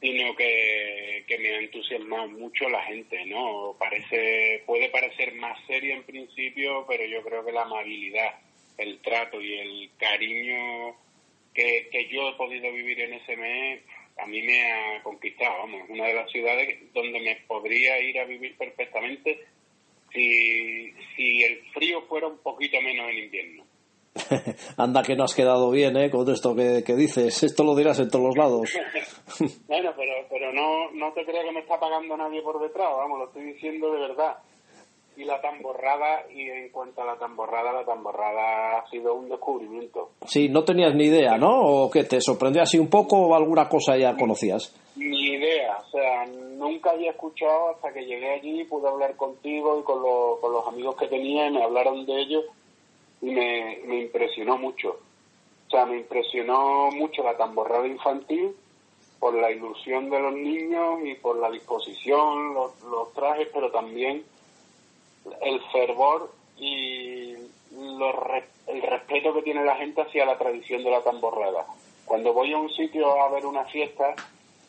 sino 0.00 0.34
que, 0.36 1.24
que 1.26 1.38
me 1.38 1.48
ha 1.48 1.58
entusiasmado 1.58 2.28
mucho 2.28 2.68
la 2.68 2.82
gente, 2.84 3.24
¿no? 3.26 3.76
Parece, 3.78 4.62
puede 4.66 4.88
parecer 4.90 5.34
más 5.34 5.58
seria 5.66 5.94
en 5.94 6.04
principio, 6.04 6.84
pero 6.86 7.04
yo 7.04 7.22
creo 7.22 7.44
que 7.44 7.52
la 7.52 7.62
amabilidad, 7.62 8.40
el 8.76 9.00
trato 9.00 9.40
y 9.40 9.58
el 9.58 9.90
cariño 9.98 10.96
que, 11.52 11.88
que 11.90 12.06
yo 12.08 12.28
he 12.28 12.34
podido 12.34 12.72
vivir 12.72 13.00
en 13.00 13.14
ese 13.14 13.36
mes, 13.36 13.80
a 14.18 14.26
mí 14.26 14.42
me 14.42 14.72
ha 14.72 15.02
conquistado, 15.02 15.58
vamos, 15.58 15.88
una 15.88 16.06
de 16.06 16.14
las 16.14 16.30
ciudades 16.30 16.92
donde 16.92 17.20
me 17.20 17.36
podría 17.46 18.00
ir 18.00 18.18
a 18.18 18.24
vivir 18.24 18.56
perfectamente 18.56 19.46
si, 20.12 20.92
si 21.16 21.42
el 21.42 21.62
frío 21.72 22.02
fuera 22.02 22.26
un 22.26 22.38
poquito 22.38 22.80
menos 22.80 23.10
en 23.10 23.18
invierno. 23.18 23.67
Anda 24.76 25.02
que 25.02 25.16
no 25.16 25.24
has 25.24 25.34
quedado 25.34 25.70
bien, 25.70 25.96
¿eh? 25.96 26.10
Con 26.10 26.28
esto 26.30 26.54
que, 26.54 26.82
que 26.84 26.94
dices. 26.94 27.42
Esto 27.42 27.64
lo 27.64 27.74
dirás 27.74 27.98
en 28.00 28.10
todos 28.10 28.26
los 28.26 28.36
lados. 28.36 28.70
Bueno, 29.68 29.92
pero, 29.96 30.12
pero 30.30 30.52
no, 30.52 30.90
no 30.94 31.12
te 31.12 31.24
creo 31.24 31.42
que 31.44 31.52
me 31.52 31.60
está 31.60 31.78
pagando 31.78 32.16
nadie 32.16 32.40
por 32.42 32.58
detrás, 32.60 32.88
vamos, 32.96 33.18
lo 33.18 33.24
estoy 33.26 33.44
diciendo 33.52 33.92
de 33.92 34.00
verdad. 34.00 34.36
Y 35.16 35.24
la 35.24 35.40
tamborrada, 35.40 36.22
y 36.34 36.48
en 36.48 36.70
cuanto 36.70 37.02
a 37.02 37.04
la 37.04 37.16
tamborrada, 37.18 37.72
la 37.72 37.84
tamborrada 37.84 38.78
ha 38.78 38.88
sido 38.88 39.14
un 39.14 39.28
descubrimiento. 39.28 40.10
Sí, 40.26 40.48
no 40.48 40.64
tenías 40.64 40.94
ni 40.94 41.04
idea, 41.06 41.36
¿no? 41.36 41.60
¿O 41.60 41.90
qué? 41.90 42.04
¿Te 42.04 42.20
sorprendió 42.20 42.62
así 42.62 42.78
un 42.78 42.88
poco 42.88 43.16
o 43.18 43.34
alguna 43.34 43.68
cosa 43.68 43.96
ya 43.96 44.16
conocías? 44.16 44.74
Ni 44.96 45.30
idea, 45.34 45.76
o 45.86 45.90
sea, 45.90 46.24
nunca 46.26 46.90
había 46.92 47.10
escuchado 47.10 47.70
hasta 47.74 47.92
que 47.92 48.06
llegué 48.06 48.30
allí, 48.34 48.64
pude 48.64 48.88
hablar 48.88 49.14
contigo 49.16 49.78
y 49.78 49.82
con, 49.82 50.02
los- 50.02 50.38
con 50.40 50.52
los 50.52 50.66
amigos 50.66 50.96
que 50.96 51.06
tenía 51.08 51.48
y 51.48 51.52
me 51.52 51.62
hablaron 51.62 52.06
de 52.06 52.20
ellos 52.20 52.44
y 53.20 53.26
me, 53.30 53.80
me 53.86 54.00
impresionó 54.00 54.56
mucho. 54.58 54.98
O 55.66 55.70
sea, 55.70 55.84
me 55.86 55.96
impresionó 55.98 56.90
mucho 56.92 57.22
la 57.22 57.36
tamborrada 57.36 57.86
infantil 57.86 58.54
por 59.18 59.34
la 59.34 59.50
ilusión 59.50 60.08
de 60.10 60.20
los 60.20 60.32
niños 60.32 61.00
y 61.04 61.14
por 61.14 61.36
la 61.36 61.50
disposición, 61.50 62.54
los, 62.54 62.80
los 62.82 63.12
trajes, 63.14 63.48
pero 63.52 63.70
también 63.70 64.24
el 65.42 65.60
fervor 65.72 66.32
y 66.56 67.34
lo 67.72 68.12
re- 68.12 68.48
el 68.68 68.80
respeto 68.82 69.34
que 69.34 69.42
tiene 69.42 69.64
la 69.64 69.76
gente 69.76 70.00
hacia 70.02 70.24
la 70.24 70.38
tradición 70.38 70.82
de 70.84 70.90
la 70.90 71.02
tamborrada. 71.02 71.66
Cuando 72.06 72.32
voy 72.32 72.52
a 72.52 72.58
un 72.58 72.70
sitio 72.70 73.20
a 73.20 73.28
ver 73.28 73.44
una 73.44 73.64
fiesta, 73.64 74.14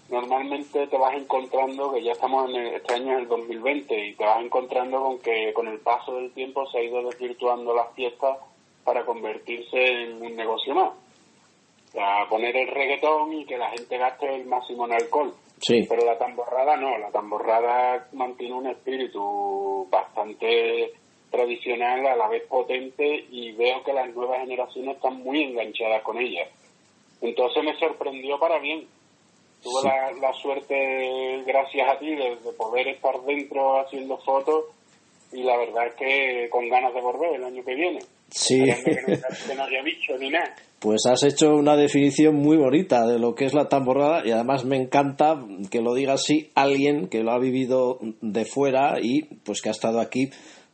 normalmente 0.09 0.87
te 0.87 0.97
vas 0.97 1.15
encontrando, 1.15 1.93
que 1.93 2.03
ya 2.03 2.13
estamos 2.13 2.49
en 2.49 2.55
el, 2.55 2.73
este 2.75 2.93
año 2.95 3.13
es 3.13 3.19
el 3.19 3.27
2020, 3.27 4.07
y 4.07 4.15
te 4.15 4.25
vas 4.25 4.43
encontrando 4.43 5.01
con 5.01 5.19
que 5.19 5.53
con 5.53 5.67
el 5.67 5.79
paso 5.79 6.15
del 6.15 6.31
tiempo 6.33 6.65
se 6.69 6.79
ha 6.79 6.83
ido 6.83 7.03
desvirtuando 7.03 7.73
las 7.73 7.93
fiestas 7.93 8.37
para 8.83 9.05
convertirse 9.05 9.77
en 9.77 10.21
un 10.21 10.35
negocio 10.35 10.73
más. 10.73 10.91
O 11.89 11.91
sea, 11.91 12.27
poner 12.29 12.55
el 12.55 12.67
reggaetón 12.67 13.33
y 13.33 13.45
que 13.45 13.57
la 13.57 13.69
gente 13.69 13.97
gaste 13.97 14.35
el 14.35 14.45
máximo 14.45 14.85
en 14.85 14.93
alcohol. 14.93 15.33
Sí. 15.61 15.85
Pero 15.87 16.05
la 16.05 16.17
tamborrada 16.17 16.77
no, 16.77 16.97
la 16.97 17.11
tamborrada 17.11 18.07
mantiene 18.13 18.53
un 18.53 18.67
espíritu 18.67 19.87
bastante 19.89 20.93
tradicional, 21.29 22.05
a 22.07 22.15
la 22.15 22.27
vez 22.27 22.43
potente, 22.47 23.25
y 23.29 23.51
veo 23.51 23.83
que 23.83 23.93
las 23.93 24.13
nuevas 24.13 24.39
generaciones 24.39 24.95
están 24.95 25.17
muy 25.17 25.43
enganchadas 25.43 26.01
con 26.03 26.17
ella. 26.17 26.47
Entonces 27.21 27.63
me 27.63 27.77
sorprendió 27.77 28.39
para 28.39 28.59
bien. 28.59 28.87
Tuve 29.63 29.81
Sí. 29.81 29.87
la, 29.87 30.11
la 30.29 30.33
suerte, 30.33 31.43
gracias 31.45 31.87
a 31.89 31.99
ti, 31.99 32.15
de, 32.15 32.37
de 32.37 32.53
poder 32.57 32.87
estar 32.87 33.13
dentro 33.25 33.79
haciendo 33.81 34.17
fotos, 34.19 34.65
y 35.31 35.43
la 35.43 35.57
verdad 35.57 35.87
es 35.87 35.95
que 35.95 36.49
con 36.49 36.67
ganas 36.69 36.93
de 36.93 37.01
volver 37.01 37.35
el 37.35 37.43
año 37.43 37.63
que 37.63 37.75
viene. 37.75 37.99
Sí. 38.31 38.63
Que 38.63 38.91
no, 38.91 39.17
que 39.47 39.55
no 39.55 39.63
haya 39.63 39.81
bicho 39.83 40.17
ni 40.19 40.29
nada. 40.29 40.55
Pues 40.79 41.05
has 41.07 41.23
hecho 41.23 41.55
una 41.55 41.75
definición 41.75 42.35
muy 42.35 42.55
bonita 42.57 43.05
de 43.05 43.19
lo 43.19 43.35
que 43.35 43.45
es 43.45 43.53
la 43.53 43.67
tamborrada 43.67 44.21
y 44.25 44.31
además 44.31 44.63
me 44.65 44.77
encanta 44.77 45.43
que 45.69 45.81
lo 45.81 45.93
diga 45.93 46.13
así 46.13 46.51
alguien 46.55 47.09
que 47.09 47.21
lo 47.21 47.31
ha 47.31 47.39
vivido 47.39 47.99
de 48.21 48.45
fuera 48.45 48.95
y 49.01 49.23
pues 49.43 49.61
que 49.61 49.69
ha 49.69 49.71
estado 49.73 49.99
aquí 49.99 50.29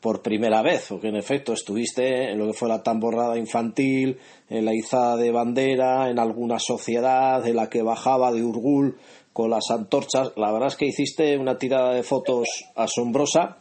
por 0.05 0.21
primera 0.21 0.61
vez, 0.61 0.85
porque 0.89 1.07
en 1.07 1.15
efecto 1.15 1.51
estuviste 1.51 2.29
en 2.29 2.37
lo 2.37 2.45
que 2.45 2.53
fue 2.53 2.69
la 2.69 2.83
tamborrada 2.83 3.39
infantil, 3.39 4.19
en 4.51 4.63
la 4.63 4.71
izada 4.71 5.17
de 5.17 5.31
bandera, 5.31 6.11
en 6.11 6.19
alguna 6.19 6.59
sociedad 6.59 7.43
en 7.47 7.55
la 7.55 7.71
que 7.71 7.81
bajaba 7.81 8.31
de 8.31 8.43
Urgul 8.43 8.99
con 9.33 9.49
las 9.49 9.71
antorchas. 9.71 10.31
La 10.35 10.51
verdad 10.51 10.67
es 10.67 10.75
que 10.75 10.85
hiciste 10.85 11.35
una 11.39 11.57
tirada 11.57 11.91
de 11.91 12.03
fotos 12.03 12.47
asombrosa. 12.75 13.57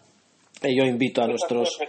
Y 0.63 0.77
yo 0.79 0.85
invito 0.85 1.23
a 1.23 1.29
nuestros 1.29 1.81
¿eh? 1.81 1.89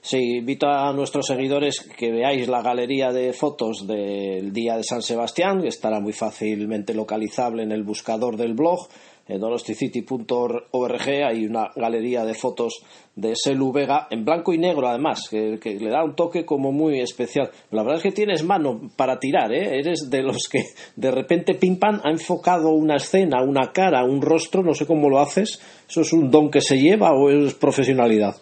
Sí, 0.00 0.38
invito 0.38 0.66
a 0.66 0.90
nuestros 0.94 1.26
seguidores 1.26 1.80
que 1.80 2.10
veáis 2.10 2.48
la 2.48 2.62
galería 2.62 3.12
de 3.12 3.34
fotos 3.34 3.86
del 3.86 4.50
día 4.54 4.78
de 4.78 4.82
San 4.82 5.02
Sebastián, 5.02 5.60
que 5.60 5.68
estará 5.68 6.00
muy 6.00 6.14
fácilmente 6.14 6.94
localizable 6.94 7.62
en 7.62 7.72
el 7.72 7.82
buscador 7.82 8.38
del 8.38 8.54
blog 8.54 8.88
en 9.26 9.40
donosticity.org 9.40 11.08
hay 11.08 11.46
una 11.46 11.70
galería 11.74 12.24
de 12.24 12.34
fotos 12.34 12.84
de 13.16 13.34
Selu 13.34 13.72
Vega 13.72 14.06
en 14.10 14.24
blanco 14.24 14.52
y 14.52 14.58
negro 14.58 14.86
además, 14.86 15.28
que, 15.30 15.58
le 15.64 15.90
da 15.90 16.04
un 16.04 16.14
toque 16.14 16.44
como 16.44 16.72
muy 16.72 17.00
especial. 17.00 17.50
La 17.70 17.82
verdad 17.82 17.98
es 17.98 18.02
que 18.02 18.12
tienes 18.12 18.44
mano 18.44 18.80
para 18.96 19.18
tirar, 19.18 19.52
¿eh? 19.52 19.78
eres 19.78 20.10
de 20.10 20.22
los 20.22 20.48
que 20.48 20.64
de 20.96 21.10
repente 21.10 21.54
pim 21.54 21.78
pam 21.78 22.00
ha 22.04 22.10
enfocado 22.10 22.70
una 22.70 22.96
escena, 22.96 23.42
una 23.42 23.72
cara, 23.72 24.04
un 24.04 24.20
rostro, 24.20 24.62
no 24.62 24.74
sé 24.74 24.86
cómo 24.86 25.08
lo 25.08 25.18
haces, 25.18 25.58
¿eso 25.88 26.02
es 26.02 26.12
un 26.12 26.30
don 26.30 26.50
que 26.50 26.60
se 26.60 26.76
lleva 26.76 27.12
o 27.12 27.30
es 27.30 27.54
profesionalidad? 27.54 28.34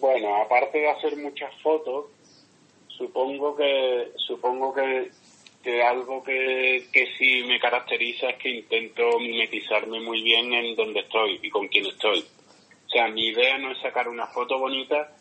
Bueno, 0.00 0.36
aparte 0.36 0.78
de 0.78 0.90
hacer 0.90 1.16
muchas 1.16 1.50
fotos, 1.62 2.06
supongo 2.88 3.56
que 3.56 4.12
supongo 4.16 4.72
que 4.74 5.10
que 5.62 5.82
algo 5.82 6.22
que, 6.22 6.86
que 6.92 7.14
sí 7.18 7.44
me 7.46 7.58
caracteriza 7.58 8.30
es 8.30 8.36
que 8.36 8.50
intento 8.50 9.18
mimetizarme 9.18 10.00
muy 10.00 10.22
bien 10.22 10.52
en 10.52 10.76
donde 10.76 11.00
estoy 11.00 11.40
y 11.42 11.50
con 11.50 11.68
quién 11.68 11.86
estoy. 11.86 12.24
O 12.86 12.90
sea, 12.90 13.08
mi 13.08 13.26
idea 13.28 13.58
no 13.58 13.72
es 13.72 13.78
sacar 13.80 14.08
una 14.08 14.26
foto 14.28 14.58
bonita, 14.58 15.14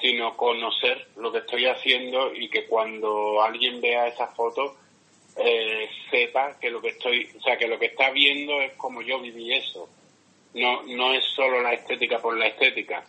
sino 0.00 0.36
conocer 0.36 1.08
lo 1.16 1.30
que 1.30 1.38
estoy 1.38 1.66
haciendo 1.66 2.34
y 2.34 2.48
que 2.48 2.66
cuando 2.66 3.40
alguien 3.42 3.80
vea 3.80 4.08
esa 4.08 4.26
foto 4.28 4.76
eh, 5.36 5.88
sepa 6.10 6.58
que 6.60 6.70
lo 6.70 6.80
que 6.80 6.88
estoy, 6.88 7.28
o 7.38 7.42
sea, 7.42 7.56
que 7.56 7.68
lo 7.68 7.78
que 7.78 7.86
está 7.86 8.10
viendo 8.10 8.60
es 8.60 8.72
como 8.74 9.02
yo 9.02 9.20
viví 9.20 9.52
eso. 9.52 9.88
No, 10.54 10.82
no 10.84 11.12
es 11.14 11.24
solo 11.34 11.60
la 11.60 11.72
estética 11.72 12.20
por 12.20 12.36
la 12.36 12.46
estética. 12.46 13.04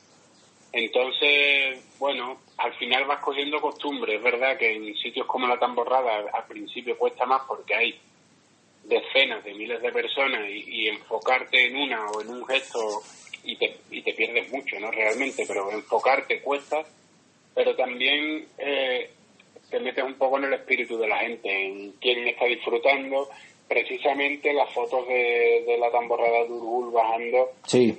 Entonces, 0.78 1.80
bueno, 2.00 2.38
al 2.58 2.74
final 2.74 3.06
vas 3.06 3.20
cogiendo 3.20 3.62
costumbre. 3.62 4.16
Es 4.16 4.22
verdad 4.22 4.58
que 4.58 4.76
en 4.76 4.94
sitios 4.98 5.26
como 5.26 5.48
la 5.48 5.58
Tamborrada 5.58 6.26
al 6.34 6.46
principio 6.48 6.98
cuesta 6.98 7.26
más 7.26 7.44
porque 7.48 7.74
hay 7.74 7.98
decenas 8.84 9.42
de 9.46 9.54
miles 9.54 9.82
de 9.82 9.92
personas 9.94 10.42
y, 10.50 10.90
enfocarte 10.90 11.68
en 11.68 11.78
una 11.78 12.06
o 12.08 12.22
en 12.22 12.30
un 12.30 12.46
gesto 12.46 13.02
y 13.46 13.56
te, 13.56 13.78
y 13.90 14.02
te 14.02 14.12
pierdes 14.16 14.52
mucho, 14.52 14.78
¿no? 14.82 14.92
Realmente, 14.92 15.46
pero 15.48 15.72
enfocarte 15.72 16.42
cuesta, 16.42 16.84
pero 17.54 17.74
también 17.78 18.46
eh, 18.58 19.12
te 19.70 19.80
metes 19.80 20.04
un 20.04 20.16
poco 20.16 20.40
en 20.40 20.44
el 20.44 20.56
espíritu 20.56 20.98
de 20.98 21.08
la 21.08 21.20
gente, 21.20 21.68
en 21.68 21.92
quién 22.02 22.28
está 22.28 22.44
disfrutando. 22.48 23.30
Precisamente 23.66 24.52
las 24.52 24.74
fotos 24.74 25.08
de, 25.08 25.64
de 25.66 25.78
la 25.78 25.90
Tamborrada 25.90 26.44
de 26.44 26.52
Urgul 26.52 26.92
bajando, 26.92 27.54
sí. 27.66 27.98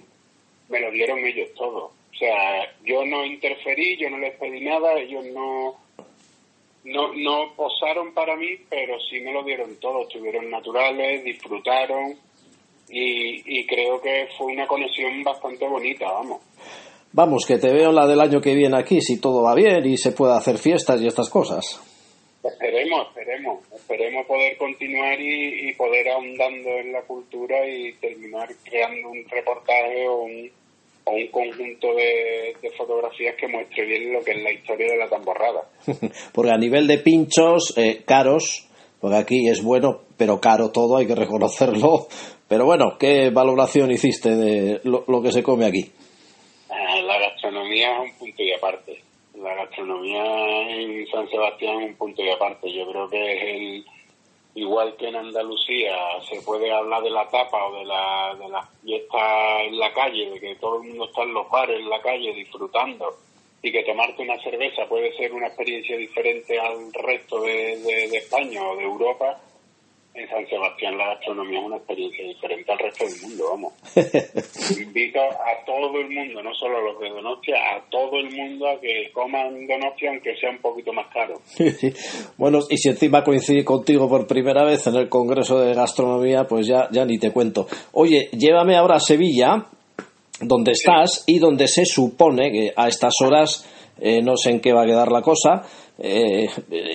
me 0.68 0.78
lo 0.78 0.90
dieron 0.90 1.24
ellos 1.24 1.48
todos 1.54 1.90
o 2.16 2.18
sea, 2.18 2.74
yo 2.82 3.04
no 3.04 3.26
interferí, 3.26 3.98
yo 3.98 4.08
no 4.08 4.16
les 4.16 4.38
pedí 4.38 4.60
nada, 4.62 4.94
ellos 4.94 5.26
no, 5.34 5.76
no, 6.84 7.12
no 7.12 7.54
posaron 7.54 8.14
para 8.14 8.36
mí, 8.36 8.56
pero 8.70 8.98
sí 9.00 9.20
me 9.20 9.34
lo 9.34 9.42
dieron 9.44 9.78
todo, 9.78 10.02
estuvieron 10.02 10.48
naturales, 10.48 11.22
disfrutaron 11.24 12.14
y, 12.88 13.58
y 13.58 13.66
creo 13.66 14.00
que 14.00 14.28
fue 14.38 14.46
una 14.54 14.66
conexión 14.66 15.22
bastante 15.22 15.68
bonita, 15.68 16.06
vamos. 16.10 16.40
Vamos, 17.12 17.44
que 17.46 17.58
te 17.58 17.70
veo 17.70 17.92
la 17.92 18.06
del 18.06 18.20
año 18.20 18.40
que 18.40 18.54
viene 18.54 18.78
aquí, 18.78 19.02
si 19.02 19.20
todo 19.20 19.42
va 19.42 19.54
bien 19.54 19.84
y 19.84 19.98
se 19.98 20.12
puede 20.12 20.34
hacer 20.34 20.56
fiestas 20.56 21.02
y 21.02 21.06
estas 21.06 21.28
cosas. 21.28 21.82
Esperemos, 22.42 23.08
esperemos, 23.08 23.72
esperemos 23.74 24.26
poder 24.26 24.56
continuar 24.56 25.20
y, 25.20 25.68
y 25.68 25.72
poder 25.74 26.08
ahondando 26.08 26.70
en 26.70 26.92
la 26.92 27.02
cultura 27.02 27.68
y 27.68 27.92
terminar 27.94 28.48
creando 28.64 29.10
un 29.10 29.24
reportaje 29.28 30.08
o 30.08 30.22
un, 30.22 30.50
o 31.06 31.12
un 31.12 31.28
conjunto 31.28 31.94
de, 31.94 32.70
fotografías 32.76 33.36
que 33.36 33.46
muestre 33.48 33.86
bien 33.86 34.12
lo 34.12 34.22
que 34.22 34.32
es 34.32 34.42
la 34.42 34.52
historia 34.52 34.90
de 34.90 34.98
la 34.98 35.08
tamborrada. 35.08 35.62
porque 36.32 36.50
a 36.50 36.58
nivel 36.58 36.86
de 36.86 36.98
pinchos, 36.98 37.72
eh, 37.76 38.02
caros, 38.04 38.68
porque 39.00 39.16
aquí 39.16 39.48
es 39.48 39.62
bueno, 39.62 40.00
pero 40.16 40.40
caro 40.40 40.72
todo, 40.72 40.96
hay 40.96 41.06
que 41.06 41.14
reconocerlo. 41.14 42.06
Pero 42.48 42.64
bueno, 42.64 42.96
¿qué 42.96 43.30
valoración 43.30 43.90
hiciste 43.90 44.36
de 44.36 44.80
lo, 44.84 45.20
que 45.20 45.32
se 45.32 45.42
come 45.42 45.66
aquí? 45.66 45.90
Ah, 46.70 47.00
la 47.00 47.18
gastronomía 47.18 47.88
es 47.96 48.12
un 48.12 48.18
punto 48.18 48.40
y 48.40 48.52
aparte. 48.52 49.02
La 49.34 49.52
gastronomía 49.56 50.22
en 50.70 51.08
San 51.08 51.28
Sebastián 51.28 51.82
es 51.82 51.88
un 51.88 51.96
punto 51.96 52.22
y 52.22 52.30
aparte. 52.30 52.72
Yo 52.72 52.88
creo 52.88 53.08
que 53.08 53.32
es 53.32 53.42
el 53.42 53.84
igual 54.56 54.96
que 54.96 55.08
en 55.08 55.16
Andalucía 55.16 55.94
se 56.28 56.40
puede 56.40 56.72
hablar 56.72 57.02
de 57.02 57.10
la 57.10 57.28
tapa 57.28 57.66
o 57.66 57.78
de 57.78 57.84
la, 57.84 58.34
de 58.38 58.48
la 58.48 58.62
fiesta 58.82 59.62
en 59.62 59.78
la 59.78 59.92
calle, 59.92 60.30
de 60.30 60.40
que 60.40 60.56
todo 60.56 60.80
el 60.80 60.88
mundo 60.88 61.04
está 61.04 61.22
en 61.22 61.34
los 61.34 61.48
bares, 61.50 61.78
en 61.78 61.90
la 61.90 62.00
calle, 62.00 62.32
disfrutando, 62.32 63.14
y 63.62 63.70
que 63.70 63.84
tomarte 63.84 64.22
una 64.22 64.38
cerveza 64.42 64.86
puede 64.88 65.14
ser 65.16 65.32
una 65.34 65.48
experiencia 65.48 65.96
diferente 65.98 66.58
al 66.58 66.90
resto 66.94 67.42
de, 67.42 67.76
de 67.76 68.16
España 68.16 68.66
o 68.66 68.76
de 68.76 68.84
Europa, 68.84 69.38
en 70.16 70.28
San 70.28 70.46
Sebastián 70.48 70.96
la 70.96 71.14
gastronomía 71.14 71.60
es 71.60 71.66
una 71.66 71.76
experiencia 71.76 72.24
diferente 72.26 72.72
al 72.72 72.78
resto 72.78 73.04
del 73.04 73.20
mundo, 73.22 73.44
vamos. 73.50 73.72
Invito 74.80 75.20
a 75.20 75.64
todo 75.64 76.00
el 76.00 76.10
mundo, 76.10 76.42
no 76.42 76.54
solo 76.54 76.78
a 76.78 76.80
los 76.80 77.00
de 77.00 77.10
Donostia, 77.10 77.56
a 77.56 77.90
todo 77.90 78.18
el 78.18 78.30
mundo 78.34 78.68
a 78.68 78.80
que 78.80 79.10
coman 79.12 79.66
Donostia 79.66 80.10
aunque 80.10 80.36
sea 80.36 80.50
un 80.50 80.58
poquito 80.58 80.92
más 80.92 81.06
caro. 81.12 81.40
bueno, 82.38 82.60
y 82.70 82.78
si 82.78 82.88
encima 82.88 83.22
coincide 83.22 83.64
contigo 83.64 84.08
por 84.08 84.26
primera 84.26 84.64
vez 84.64 84.86
en 84.86 84.96
el 84.96 85.08
Congreso 85.08 85.60
de 85.60 85.74
Gastronomía, 85.74 86.44
pues 86.44 86.66
ya, 86.66 86.88
ya 86.90 87.04
ni 87.04 87.18
te 87.18 87.30
cuento. 87.30 87.66
Oye, 87.92 88.30
llévame 88.32 88.76
ahora 88.76 88.96
a 88.96 89.00
Sevilla, 89.00 89.66
donde 90.40 90.72
estás 90.72 91.24
y 91.26 91.38
donde 91.38 91.68
se 91.68 91.84
supone 91.84 92.50
que 92.50 92.72
a 92.74 92.88
estas 92.88 93.20
horas 93.20 93.66
eh, 93.98 94.20
no 94.22 94.36
sé 94.36 94.50
en 94.50 94.60
qué 94.60 94.72
va 94.72 94.82
a 94.82 94.86
quedar 94.86 95.10
la 95.10 95.22
cosa, 95.22 95.62
eh, 95.98 96.46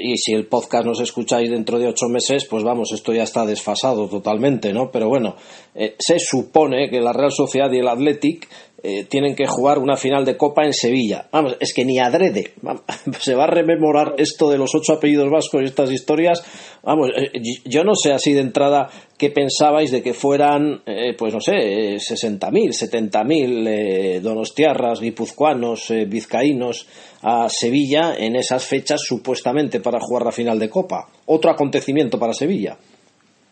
y 0.04 0.16
si 0.18 0.34
el 0.34 0.46
podcast 0.46 0.86
nos 0.86 1.00
escucháis 1.02 1.50
dentro 1.50 1.80
de 1.80 1.88
ocho 1.88 2.08
meses, 2.08 2.46
pues 2.46 2.64
vamos, 2.64 2.92
esto 2.92 3.14
ya 3.14 3.24
está 3.24 3.46
desfasado 3.46 4.08
totalmente, 4.08 4.74
¿no? 4.74 4.92
Pero 4.92 5.08
bueno, 5.08 5.36
eh, 5.74 5.96
se 5.98 6.20
supone 6.20 6.90
que 6.90 7.02
la 7.02 7.14
Real 7.14 7.32
Sociedad 7.32 7.72
y 7.72 7.80
el 7.80 7.88
Athletic 7.88 8.48
eh, 8.84 9.06
tienen 9.06 9.36
que 9.36 9.46
jugar 9.46 9.78
una 9.78 9.96
final 9.96 10.26
de 10.26 10.38
Copa 10.38 10.66
en 10.66 10.74
Sevilla. 10.74 11.28
Vamos, 11.32 11.56
es 11.60 11.72
que 11.72 11.86
ni 11.86 12.00
adrede. 12.00 12.54
Se 13.20 13.36
va 13.36 13.44
a 13.44 13.48
rememorar 13.48 14.16
esto 14.18 14.50
de 14.50 14.58
los 14.58 14.74
ocho 14.74 14.94
apellidos 14.94 15.30
vascos 15.30 15.62
y 15.62 15.66
estas 15.66 15.92
historias. 15.92 16.44
Vamos, 16.82 17.10
eh, 17.16 17.42
yo 17.66 17.84
no 17.84 17.94
sé 17.94 18.12
así 18.12 18.34
de 18.34 18.42
entrada 18.42 18.90
qué 19.20 19.30
pensabais 19.30 19.92
de 19.92 20.02
que 20.02 20.16
fueran, 20.16 20.82
eh, 20.88 21.14
pues 21.16 21.32
no 21.32 21.40
sé, 21.40 21.98
60.000, 21.98 22.72
70.000 22.72 24.20
donostiarras, 24.22 25.00
guipuzcoanos, 25.00 25.94
vizcaínos 26.08 26.88
a 27.22 27.50
Sevilla 27.50 28.16
en 28.18 28.36
esas 28.36 28.66
fechas 28.66 29.02
supuestamente 29.02 29.80
para 29.80 30.00
jugar 30.00 30.26
la 30.26 30.32
final 30.32 30.58
de 30.58 30.72
Copa. 30.72 31.08
Otro 31.28 31.52
acontecimiento 31.52 32.18
para 32.18 32.34
Sevilla. 32.34 32.80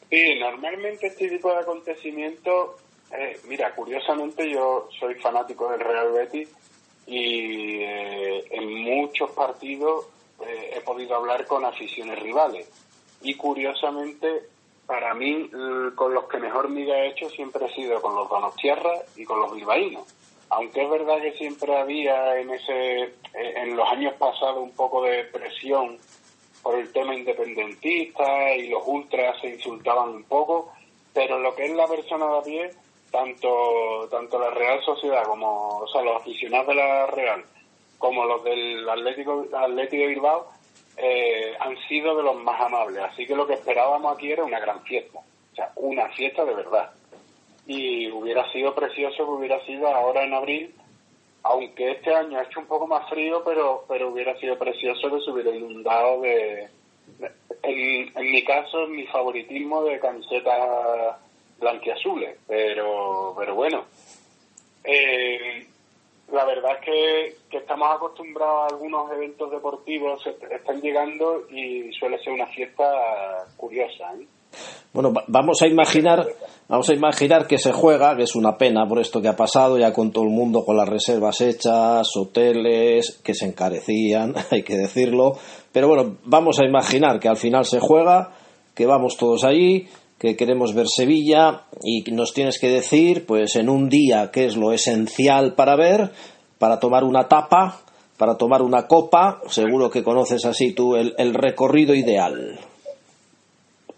Sí, 0.09 0.23
normalmente 0.39 1.05
este 1.05 1.29
tipo 1.29 1.51
de 1.51 1.59
acontecimientos 1.59 2.88
eh, 3.11 3.39
mira, 3.47 3.73
curiosamente 3.73 4.49
yo 4.49 4.87
soy 4.99 5.15
fanático 5.15 5.71
del 5.71 5.79
Real 5.79 6.11
Betis 6.11 6.49
y 7.07 7.81
eh, 7.81 8.45
en 8.51 8.83
muchos 8.83 9.31
partidos 9.31 10.05
eh, 10.45 10.73
he 10.75 10.81
podido 10.81 11.15
hablar 11.15 11.45
con 11.47 11.65
aficiones 11.65 12.19
rivales. 12.19 12.69
Y 13.21 13.33
curiosamente, 13.35 14.43
para 14.85 15.13
mí, 15.13 15.49
con 15.95 16.13
los 16.13 16.25
que 16.29 16.37
mejor 16.37 16.69
miga 16.69 16.97
he 16.97 17.09
hecho 17.09 17.29
siempre 17.29 17.65
ha 17.65 17.75
sido 17.75 18.01
con 18.01 18.15
los 18.15 18.29
Donostiarra 18.29 18.93
y 19.15 19.25
con 19.25 19.39
los 19.39 19.53
bilbaínos. 19.53 20.07
Aunque 20.51 20.83
es 20.83 20.89
verdad 20.89 21.21
que 21.21 21.33
siempre 21.33 21.75
había 21.75 22.39
en 22.39 22.49
ese, 22.51 23.13
en 23.33 23.75
los 23.75 23.87
años 23.89 24.13
pasados 24.13 24.63
un 24.63 24.71
poco 24.71 25.03
de 25.03 25.25
presión 25.25 25.97
por 26.63 26.75
el 26.75 26.91
tema 26.91 27.13
independentista 27.13 28.55
y 28.55 28.67
los 28.69 28.81
ultras 28.85 29.39
se 29.41 29.49
insultaban 29.49 30.09
un 30.09 30.23
poco, 30.23 30.71
pero 31.13 31.39
lo 31.39 31.53
que 31.55 31.65
es 31.65 31.75
la 31.75 31.87
persona 31.87 32.25
de 32.27 32.37
a 32.37 32.41
pie 32.41 32.71
tanto, 33.11 34.07
tanto 34.09 34.39
la 34.39 34.49
Real 34.51 34.83
Sociedad 34.83 35.23
como, 35.23 35.79
o 35.79 35.87
sea, 35.87 36.01
los 36.01 36.21
aficionados 36.21 36.67
de 36.67 36.75
la 36.75 37.05
Real 37.07 37.43
como 37.99 38.25
los 38.25 38.43
del 38.43 38.89
Atlético, 38.89 39.45
Atlético 39.53 40.01
de 40.01 40.07
Bilbao 40.07 40.47
eh, 40.97 41.53
han 41.59 41.77
sido 41.87 42.15
de 42.15 42.23
los 42.23 42.35
más 42.37 42.59
amables. 42.59 43.03
Así 43.03 43.27
que 43.27 43.35
lo 43.35 43.45
que 43.45 43.53
esperábamos 43.53 44.15
aquí 44.15 44.31
era 44.31 44.43
una 44.43 44.59
gran 44.59 44.81
fiesta, 44.83 45.19
o 45.19 45.55
sea, 45.55 45.71
una 45.75 46.07
fiesta 46.09 46.43
de 46.45 46.55
verdad. 46.55 46.91
Y 47.67 48.09
hubiera 48.09 48.49
sido 48.51 48.73
precioso 48.73 49.17
que 49.17 49.31
hubiera 49.31 49.63
sido 49.65 49.87
ahora 49.87 50.23
en 50.23 50.33
abril, 50.33 50.73
aunque 51.43 51.91
este 51.91 52.15
año 52.15 52.39
ha 52.39 52.43
hecho 52.43 52.61
un 52.61 52.65
poco 52.65 52.87
más 52.87 53.07
frío, 53.09 53.43
pero, 53.45 53.85
pero 53.87 54.09
hubiera 54.09 54.35
sido 54.39 54.57
precioso 54.57 55.11
que 55.11 55.21
se 55.23 55.29
hubiera 55.29 55.55
inundado 55.55 56.21
de, 56.21 56.69
en, 57.63 58.17
en 58.17 58.31
mi 58.31 58.43
caso, 58.43 58.87
mi 58.87 59.05
favoritismo 59.07 59.83
de 59.83 59.99
camisetas 59.99 61.17
blanquiazules, 61.59 62.37
pero, 62.47 63.33
pero 63.37 63.55
bueno. 63.55 63.85
Eh, 64.83 65.65
la 66.31 66.45
verdad 66.45 66.73
es 66.79 66.85
que, 66.85 67.35
que, 67.49 67.57
estamos 67.57 67.87
acostumbrados 67.91 68.63
a 68.63 68.75
algunos 68.75 69.11
eventos 69.11 69.49
deportivos, 69.51 70.21
están 70.51 70.79
llegando 70.81 71.47
y 71.49 71.91
suele 71.93 72.19
ser 72.23 72.33
una 72.33 72.47
fiesta 72.47 72.85
curiosa. 73.57 74.13
¿eh? 74.13 74.27
Bueno, 74.91 75.13
vamos 75.27 75.61
a 75.61 75.67
imaginar, 75.67 76.25
vamos 76.67 76.89
a 76.89 76.93
imaginar 76.93 77.45
que 77.45 77.59
se 77.59 77.71
juega, 77.71 78.15
que 78.15 78.23
es 78.23 78.35
una 78.35 78.57
pena 78.57 78.87
por 78.87 78.99
esto 78.99 79.21
que 79.21 79.27
ha 79.27 79.35
pasado, 79.35 79.77
ya 79.77 79.93
con 79.93 80.11
todo 80.11 80.23
el 80.23 80.31
mundo 80.31 80.65
con 80.65 80.77
las 80.77 80.89
reservas 80.89 81.41
hechas, 81.41 82.07
hoteles 82.15 83.21
que 83.23 83.35
se 83.35 83.45
encarecían, 83.45 84.33
hay 84.51 84.63
que 84.63 84.75
decirlo, 84.75 85.37
pero 85.71 85.87
bueno, 85.87 86.17
vamos 86.25 86.59
a 86.59 86.65
imaginar 86.65 87.19
que 87.19 87.27
al 87.27 87.37
final 87.37 87.65
se 87.65 87.79
juega, 87.79 88.31
que 88.73 88.87
vamos 88.87 89.15
todos 89.17 89.43
allí, 89.43 89.87
que 90.19 90.36
queremos 90.36 90.75
ver 90.75 90.88
Sevilla 90.88 91.63
y 91.82 92.03
nos 92.12 92.34
tienes 92.34 92.60
que 92.60 92.67
decir, 92.67 93.25
pues 93.25 93.55
en 93.55 93.69
un 93.69 93.88
día, 93.89 94.29
qué 94.32 94.45
es 94.45 94.58
lo 94.58 94.73
esencial 94.73 95.55
para 95.55 95.77
ver, 95.77 96.12
para 96.60 96.79
tomar 96.79 97.05
una 97.05 97.27
tapa, 97.29 97.79
para 98.17 98.38
tomar 98.38 98.62
una 98.62 98.86
copa. 98.86 99.41
Seguro 99.47 99.89
que 99.89 100.03
conoces 100.03 100.43
así 100.45 100.73
tú 100.73 100.97
el, 100.97 101.34
recorrido 101.34 101.95
ideal. 101.95 102.60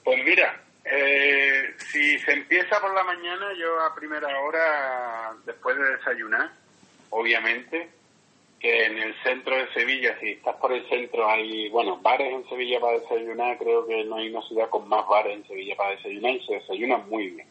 Pues 0.03 0.19
mira, 0.23 0.61
eh, 0.85 1.75
si 1.91 2.19
se 2.19 2.33
empieza 2.33 2.79
por 2.79 2.93
la 2.93 3.03
mañana, 3.03 3.47
yo 3.59 3.79
a 3.81 3.95
primera 3.95 4.27
hora, 4.41 5.33
después 5.43 5.75
de 5.75 5.97
desayunar, 5.97 6.51
obviamente, 7.09 7.89
que 8.61 8.85
en 8.85 8.99
el 8.99 9.15
centro 9.23 9.55
de 9.55 9.67
Sevilla, 9.73 10.15
si 10.19 10.33
estás 10.33 10.55
por 10.57 10.71
el 10.71 10.87
centro, 10.87 11.27
hay, 11.27 11.67
bueno, 11.69 11.97
bares 11.99 12.31
en 12.31 12.47
Sevilla 12.47 12.79
para 12.79 12.99
desayunar, 12.99 13.57
creo 13.57 13.87
que 13.87 14.03
no 14.03 14.17
hay 14.17 14.29
una 14.29 14.43
ciudad 14.43 14.69
con 14.69 14.87
más 14.87 15.07
bares 15.07 15.35
en 15.35 15.47
Sevilla 15.47 15.75
para 15.75 15.95
desayunar 15.95 16.35
y 16.35 16.45
se 16.45 16.53
desayuna 16.53 16.97
muy 16.97 17.29
bien. 17.29 17.47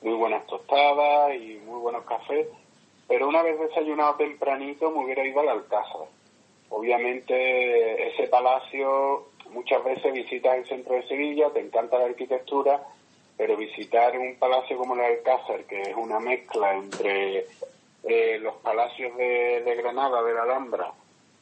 Muy 0.00 0.14
buenas 0.14 0.46
tostadas 0.46 1.34
y 1.34 1.60
muy 1.66 1.80
buenos 1.80 2.04
cafés, 2.04 2.46
pero 3.06 3.28
una 3.28 3.42
vez 3.42 3.58
desayunado 3.60 4.14
tempranito 4.14 4.90
me 4.90 5.04
hubiera 5.04 5.26
ido 5.26 5.40
al 5.40 5.50
Alcázar. 5.50 6.08
Obviamente 6.70 8.08
ese 8.08 8.26
palacio, 8.28 9.28
muchas 9.50 9.84
veces 9.84 10.14
visitas 10.14 10.56
el 10.56 10.66
centro 10.66 10.94
de 10.94 11.06
Sevilla, 11.06 11.50
te 11.50 11.60
encanta 11.60 11.98
la 11.98 12.06
arquitectura, 12.06 12.82
pero 13.36 13.56
visitar 13.58 14.18
un 14.18 14.36
palacio 14.36 14.78
como 14.78 14.94
el 14.94 15.00
Alcázar, 15.00 15.64
que 15.64 15.82
es 15.82 15.94
una 15.94 16.20
mezcla 16.20 16.74
entre 16.74 17.44
eh, 18.06 18.38
los 18.38 18.54
palacios 18.56 19.16
de, 19.16 19.74
Granada, 19.76 20.22
de 20.22 20.34
la 20.34 20.42
Alhambra, 20.42 20.92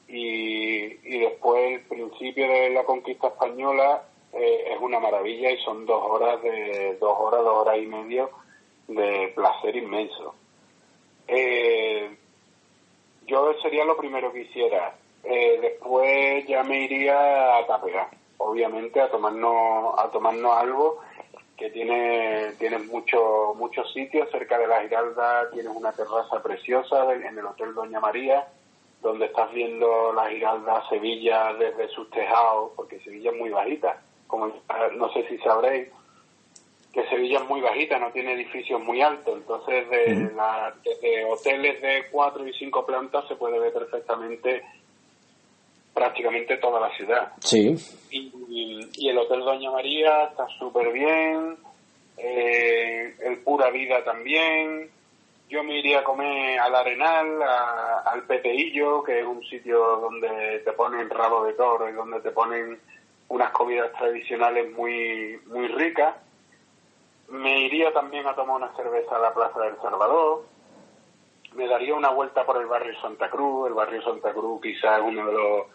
y, 0.09 1.19
después 1.19 1.73
el 1.73 1.81
principio 1.87 2.47
de 2.47 2.71
la 2.71 2.85
conquista 2.85 3.29
española 3.29 4.03
eh, 4.33 4.73
es 4.73 4.81
una 4.81 5.01
maravilla 5.01 5.51
y 5.51 5.59
son 5.59 5.87
dos 5.87 6.03
horas 6.03 6.43
de 6.43 6.97
dos 7.01 7.17
horas, 7.19 7.43
dos 7.43 7.67
horas 7.67 7.79
y 7.79 7.87
medio 7.87 8.31
de 8.89 9.33
placer 9.35 9.77
inmenso. 9.77 10.35
Eh, 11.29 12.11
yo 13.27 13.55
sería 13.63 13.85
lo 13.85 13.97
primero 13.97 14.33
que 14.33 14.43
hiciera. 14.43 14.95
después 15.23 16.47
ya 16.47 16.63
me 16.65 16.81
iría 16.85 17.59
a 17.59 17.67
tapear, 17.67 18.09
obviamente 18.39 19.01
a 19.01 19.11
tomarnos 19.11 19.99
a 19.99 20.11
tomarnos 20.11 20.57
algo 20.57 21.01
que 21.63 21.71
tiene, 21.71 22.55
tiene 22.59 22.79
mucho, 22.79 23.55
muchos 23.57 23.93
sitios. 23.93 24.29
Cerca 24.33 24.59
de 24.59 24.67
la 24.67 24.83
Giralda 24.83 25.49
tienes 25.53 25.73
una 25.73 25.93
terraza 25.93 26.43
preciosa 26.43 27.15
en 27.15 27.39
el 27.39 27.47
Hotel 27.47 27.73
Doña 27.73 28.01
María, 28.01 28.49
donde 29.01 29.27
estás 29.27 29.53
viendo 29.53 30.13
la 30.13 30.29
Giralda 30.29 30.83
Sevilla 30.89 31.55
desde 31.55 31.89
sus 31.91 32.11
tejados, 32.11 32.73
porque 32.75 32.99
Sevilla 32.99 33.31
es 33.31 33.37
muy 33.37 33.51
bajita. 33.51 34.03
Como 34.27 34.49
no 34.97 35.13
sé 35.13 35.25
si 35.29 35.39
sabréis 35.39 35.89
que 36.93 37.07
Sevilla 37.09 37.39
es 37.39 37.49
muy 37.49 37.61
bajita, 37.61 37.97
no 38.01 38.11
tiene 38.11 38.33
edificios 38.33 38.83
muy 38.83 39.01
altos, 39.01 39.37
entonces 39.37 39.89
de, 39.89 40.31
desde 40.85 41.25
hoteles 41.25 41.81
de 41.81 42.07
cuatro 42.11 42.47
y 42.47 42.53
cinco 42.55 42.85
plantas 42.85 43.27
se 43.29 43.37
puede 43.37 43.61
ver 43.61 43.73
perfectamente 43.73 44.65
prácticamente 45.95 46.57
toda 46.57 46.81
la 46.81 46.95
ciudad. 46.97 47.33
Sí. 47.41 47.77
Y, 48.11 49.09
el 49.09 49.19
Hotel 49.19 49.41
Doña 49.41 49.71
María 49.71 50.25
está 50.25 50.47
súper 50.59 50.93
bien, 50.93 51.57
eh, 52.17 53.15
el 53.21 53.39
Pura 53.39 53.71
Vida 53.71 54.03
también. 54.05 54.91
Yo 55.49 55.63
me 55.63 55.79
iría 55.79 55.99
a 55.99 56.05
comer 56.05 56.59
al 56.59 56.75
Arenal, 56.75 57.43
al 57.43 58.23
Peteillo, 58.23 59.03
que 59.03 59.21
es 59.21 59.27
un 59.27 59.45
sitio 59.45 59.79
donde 60.01 60.61
te 60.65 60.73
ponen 60.73 61.11
rabo 61.11 61.45
de 61.45 61.53
toro 61.53 61.91
y 61.91 61.93
donde 61.93 62.21
te 62.21 62.31
ponen 62.31 62.81
unas 63.29 63.51
comidas 63.51 63.93
tradicionales 63.93 64.73
muy, 64.73 65.39
muy 65.47 65.69
ricas. 65.69 66.15
Me 67.29 67.61
iría 67.61 67.93
también 67.93 68.27
a 68.27 68.35
tomar 68.35 68.57
una 68.57 68.75
cerveza 68.77 69.17
a 69.17 69.21
la 69.21 69.35
Plaza 69.35 69.61
del 69.61 69.77
Salvador. 69.83 70.47
Me 71.55 71.67
daría 71.67 71.95
una 71.95 72.11
vuelta 72.11 72.47
por 72.47 72.59
el 72.59 72.67
barrio 72.67 72.99
Santa 73.01 73.29
Cruz. 73.29 73.69
El 73.69 73.75
barrio 73.75 74.03
Santa 74.03 74.33
Cruz 74.33 74.61
quizás 74.63 75.01
es 75.01 75.05
uno 75.05 75.27
de 75.27 75.33
los 75.33 75.67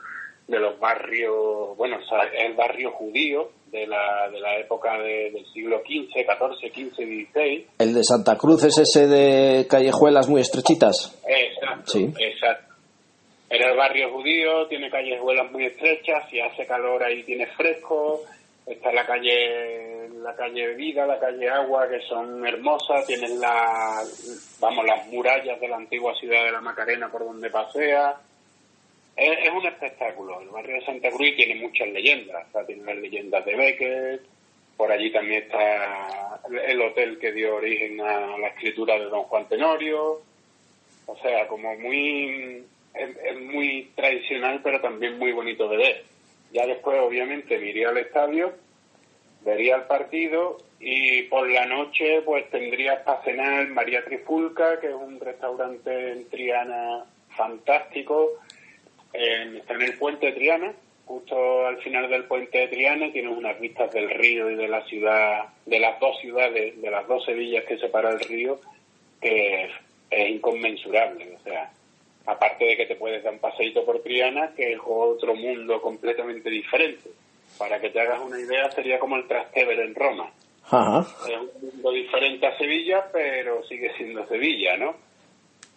de 0.47 0.59
los 0.59 0.79
barrios, 0.79 1.75
bueno, 1.77 1.97
el 2.33 2.53
barrio 2.53 2.91
judío 2.91 3.51
de 3.71 3.85
la, 3.85 4.29
de 4.31 4.39
la 4.39 4.57
época 4.57 4.97
del 4.97 5.45
siglo 5.53 5.81
XV, 5.81 6.13
XIV, 6.13 6.73
XV, 6.73 6.95
XVI. 6.95 7.67
¿El 7.79 7.93
de 7.93 8.03
Santa 8.03 8.37
Cruz 8.37 8.63
es 8.63 8.77
ese 8.77 9.07
de 9.07 9.67
callejuelas 9.67 10.29
muy 10.29 10.41
estrechitas? 10.41 11.21
Exacto, 11.27 11.91
sí. 11.91 12.13
exacto. 12.17 12.75
Era 13.49 13.71
el 13.71 13.77
barrio 13.77 14.11
judío, 14.11 14.67
tiene 14.67 14.89
callejuelas 14.89 15.51
muy 15.51 15.65
estrechas, 15.65 16.29
si 16.29 16.39
hace 16.39 16.65
calor 16.65 17.03
ahí 17.03 17.23
tiene 17.23 17.47
fresco, 17.47 18.21
está 18.65 18.91
la 18.91 19.05
calle 19.05 19.97
la 20.21 20.35
calle 20.35 20.73
Vida, 20.75 21.05
la 21.05 21.19
calle 21.19 21.49
Agua, 21.49 21.87
que 21.87 22.01
son 22.01 22.45
hermosas, 22.45 23.05
tienen 23.05 23.39
la, 23.39 24.03
vamos, 24.59 24.85
las 24.85 25.07
murallas 25.07 25.59
de 25.59 25.67
la 25.67 25.77
antigua 25.77 26.13
ciudad 26.15 26.43
de 26.43 26.51
la 26.51 26.61
Macarena 26.61 27.09
por 27.09 27.23
donde 27.23 27.49
pasea, 27.49 28.15
es, 29.17 29.51
un 29.51 29.65
espectáculo. 29.65 30.41
El 30.41 30.49
barrio 30.49 30.75
de 30.75 30.85
Santa 30.85 31.09
Cruz 31.09 31.35
tiene 31.35 31.55
muchas 31.55 31.87
leyendas. 31.89 32.45
tiene 32.67 32.83
las 32.83 32.97
leyendas 32.97 33.43
de 33.45 33.55
Becker, 33.55 34.21
por 34.77 34.91
allí 34.91 35.11
también 35.11 35.43
está 35.43 36.39
el 36.67 36.81
hotel 36.81 37.17
que 37.17 37.31
dio 37.31 37.55
origen 37.55 37.99
a 37.99 38.37
la 38.37 38.47
escritura 38.49 38.93
de 38.99 39.05
Don 39.05 39.23
Juan 39.23 39.49
Tenorio. 39.49 40.21
O 41.07 41.17
sea, 41.17 41.47
como 41.47 41.75
muy. 41.75 42.63
Es, 42.93 43.39
muy 43.41 43.91
tradicional, 43.95 44.59
pero 44.63 44.81
también 44.81 45.17
muy 45.17 45.31
bonito 45.31 45.67
de 45.67 45.77
ver. 45.77 46.03
Ya 46.51 46.65
después, 46.65 46.99
obviamente, 46.99 47.57
me 47.57 47.69
iría 47.69 47.89
al 47.89 47.97
estadio, 47.97 48.53
vería 49.43 49.75
el 49.75 49.83
partido 49.83 50.57
y 50.79 51.23
por 51.23 51.49
la 51.49 51.65
noche, 51.65 52.21
pues 52.23 52.49
tendría 52.49 53.03
para 53.03 53.21
cenar 53.23 53.67
María 53.67 54.03
Trifulca, 54.03 54.79
que 54.79 54.87
es 54.87 54.93
un 54.93 55.19
restaurante 55.19 56.11
en 56.11 56.29
Triana 56.29 57.05
fantástico 57.35 58.39
está 59.13 59.73
en 59.73 59.81
el 59.81 59.97
puente 59.97 60.27
de 60.27 60.31
Triana, 60.33 60.73
justo 61.05 61.65
al 61.65 61.77
final 61.77 62.09
del 62.09 62.25
puente 62.25 62.57
de 62.57 62.67
Triana, 62.67 63.11
tiene 63.11 63.29
unas 63.29 63.59
vistas 63.59 63.91
del 63.91 64.09
río 64.09 64.51
y 64.51 64.55
de 64.55 64.67
la 64.67 64.83
ciudad, 64.85 65.45
de 65.65 65.79
las 65.79 65.99
dos 65.99 66.19
ciudades, 66.19 66.79
de 66.81 66.91
las 66.91 67.07
dos 67.07 67.23
Sevillas 67.25 67.63
que 67.65 67.77
separa 67.77 68.11
el 68.11 68.19
río, 68.19 68.59
que 69.21 69.65
es, 70.09 70.29
inconmensurable. 70.29 71.35
O 71.35 71.43
sea, 71.43 71.71
aparte 72.25 72.65
de 72.65 72.77
que 72.77 72.85
te 72.85 72.95
puedes 72.95 73.23
dar 73.23 73.33
un 73.33 73.39
paseíto 73.39 73.85
por 73.85 74.01
Triana, 74.03 74.53
que 74.55 74.73
es 74.73 74.79
otro 74.85 75.35
mundo 75.35 75.81
completamente 75.81 76.49
diferente. 76.49 77.09
Para 77.57 77.79
que 77.79 77.89
te 77.89 78.01
hagas 78.01 78.19
una 78.19 78.39
idea, 78.39 78.69
sería 78.71 78.99
como 78.99 79.15
el 79.15 79.27
Trastevere 79.27 79.83
en 79.83 79.95
Roma. 79.95 80.31
Es 81.27 81.37
un 81.37 81.69
mundo 81.69 81.91
diferente 81.91 82.45
a 82.45 82.57
Sevilla, 82.57 83.05
pero 83.11 83.63
sigue 83.63 83.91
siendo 83.95 84.27
Sevilla, 84.27 84.75
¿no? 84.77 85.06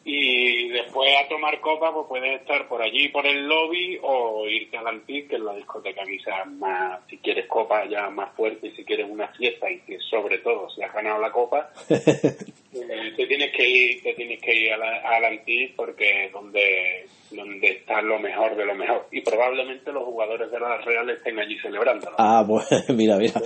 Y 0.02 0.68
después 0.70 1.10
a 1.22 1.28
tomar 1.28 1.60
copa 1.60 1.92
pues 1.92 2.06
puedes 2.08 2.40
estar 2.40 2.66
por 2.68 2.80
allí 2.80 3.08
por 3.08 3.26
el 3.26 3.46
lobby 3.46 3.98
o 4.02 4.48
irte 4.48 4.78
al 4.78 4.86
Antic 4.86 5.28
que 5.28 5.36
es 5.36 5.42
la 5.42 5.54
discoteca 5.54 6.02
quizás 6.04 6.46
más 6.52 7.00
si 7.08 7.18
quieres 7.18 7.46
copa 7.46 7.86
ya 7.86 8.08
más 8.08 8.34
fuerte 8.34 8.68
y 8.68 8.70
si 8.72 8.84
quieres 8.84 9.06
una 9.10 9.28
fiesta 9.28 9.70
y 9.70 9.80
que 9.80 9.98
sobre 10.00 10.38
todo 10.38 10.70
si 10.70 10.82
has 10.82 10.92
ganado 10.94 11.20
la 11.20 11.30
copa 11.30 11.70
eh, 11.90 13.12
te 13.14 13.26
tienes 13.26 13.52
que 13.52 13.68
ir 13.68 14.02
te 14.02 14.14
tienes 14.14 14.40
que 14.40 14.54
ir 14.54 14.72
al 14.72 15.24
Antic 15.24 15.76
porque 15.76 16.26
es 16.26 16.32
donde 16.32 17.06
donde 17.30 17.68
está 17.68 18.02
lo 18.02 18.18
mejor 18.18 18.56
de 18.56 18.64
lo 18.64 18.74
mejor. 18.74 19.06
Y 19.12 19.20
probablemente 19.20 19.92
los 19.92 20.02
jugadores 20.02 20.50
de 20.50 20.58
las 20.58 20.84
Reales 20.84 21.18
estén 21.18 21.38
allí 21.38 21.56
celebrándolo. 21.60 22.16
Ah 22.18 22.44
pues 22.48 22.66
mira 22.88 23.16
mira. 23.18 23.40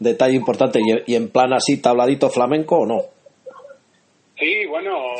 Detalle 0.00 0.34
importante 0.34 0.80
¿Y, 0.80 1.12
y 1.12 1.14
en 1.14 1.30
plan 1.30 1.52
así 1.52 1.80
tabladito 1.80 2.28
flamenco 2.28 2.78
o 2.78 2.86
no 2.86 3.17
Sí, 4.38 4.66
bueno, 4.66 5.14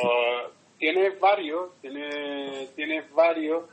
tienes 0.78 1.18
varios, 1.18 1.80
tienes, 1.80 2.74
tienes 2.76 3.12
varios. 3.12 3.64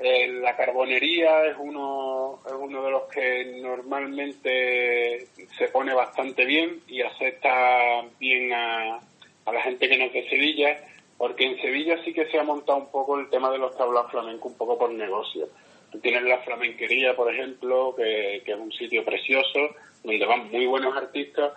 Eh, 0.00 0.28
la 0.40 0.56
carbonería 0.56 1.44
es 1.46 1.56
uno, 1.58 2.40
es 2.46 2.52
uno 2.52 2.82
de 2.82 2.90
los 2.90 3.02
que 3.04 3.60
normalmente 3.60 5.26
se 5.58 5.68
pone 5.68 5.94
bastante 5.94 6.44
bien 6.44 6.80
y 6.88 7.02
acepta 7.02 8.02
bien 8.18 8.52
a, 8.52 8.96
a 9.44 9.52
la 9.52 9.62
gente 9.62 9.88
que 9.88 9.98
no 9.98 10.04
es 10.06 10.12
de 10.12 10.28
Sevilla, 10.28 10.84
porque 11.18 11.44
en 11.44 11.60
Sevilla 11.60 12.02
sí 12.02 12.12
que 12.12 12.26
se 12.26 12.38
ha 12.38 12.42
montado 12.42 12.78
un 12.78 12.90
poco 12.90 13.20
el 13.20 13.28
tema 13.28 13.50
de 13.52 13.58
los 13.58 13.76
tablaos 13.76 14.10
flamencos 14.10 14.52
un 14.52 14.58
poco 14.58 14.78
por 14.78 14.90
negocio. 14.90 15.48
Tú 15.92 16.00
tienes 16.00 16.22
la 16.22 16.38
flamenquería, 16.38 17.14
por 17.14 17.32
ejemplo, 17.32 17.94
que, 17.94 18.42
que 18.44 18.52
es 18.52 18.58
un 18.58 18.72
sitio 18.72 19.04
precioso, 19.04 19.58
donde 20.02 20.24
van 20.24 20.50
muy 20.50 20.66
buenos 20.66 20.96
artistas 20.96 21.52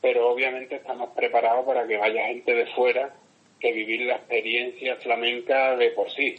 pero 0.00 0.30
obviamente 0.30 0.76
estamos 0.76 1.10
preparados 1.10 1.66
para 1.66 1.86
que 1.86 1.96
vaya 1.96 2.26
gente 2.26 2.54
de 2.54 2.66
fuera 2.66 3.14
que 3.60 3.72
vivir 3.72 4.02
la 4.02 4.16
experiencia 4.16 4.96
flamenca 4.96 5.76
de 5.76 5.90
por 5.90 6.10
sí. 6.10 6.36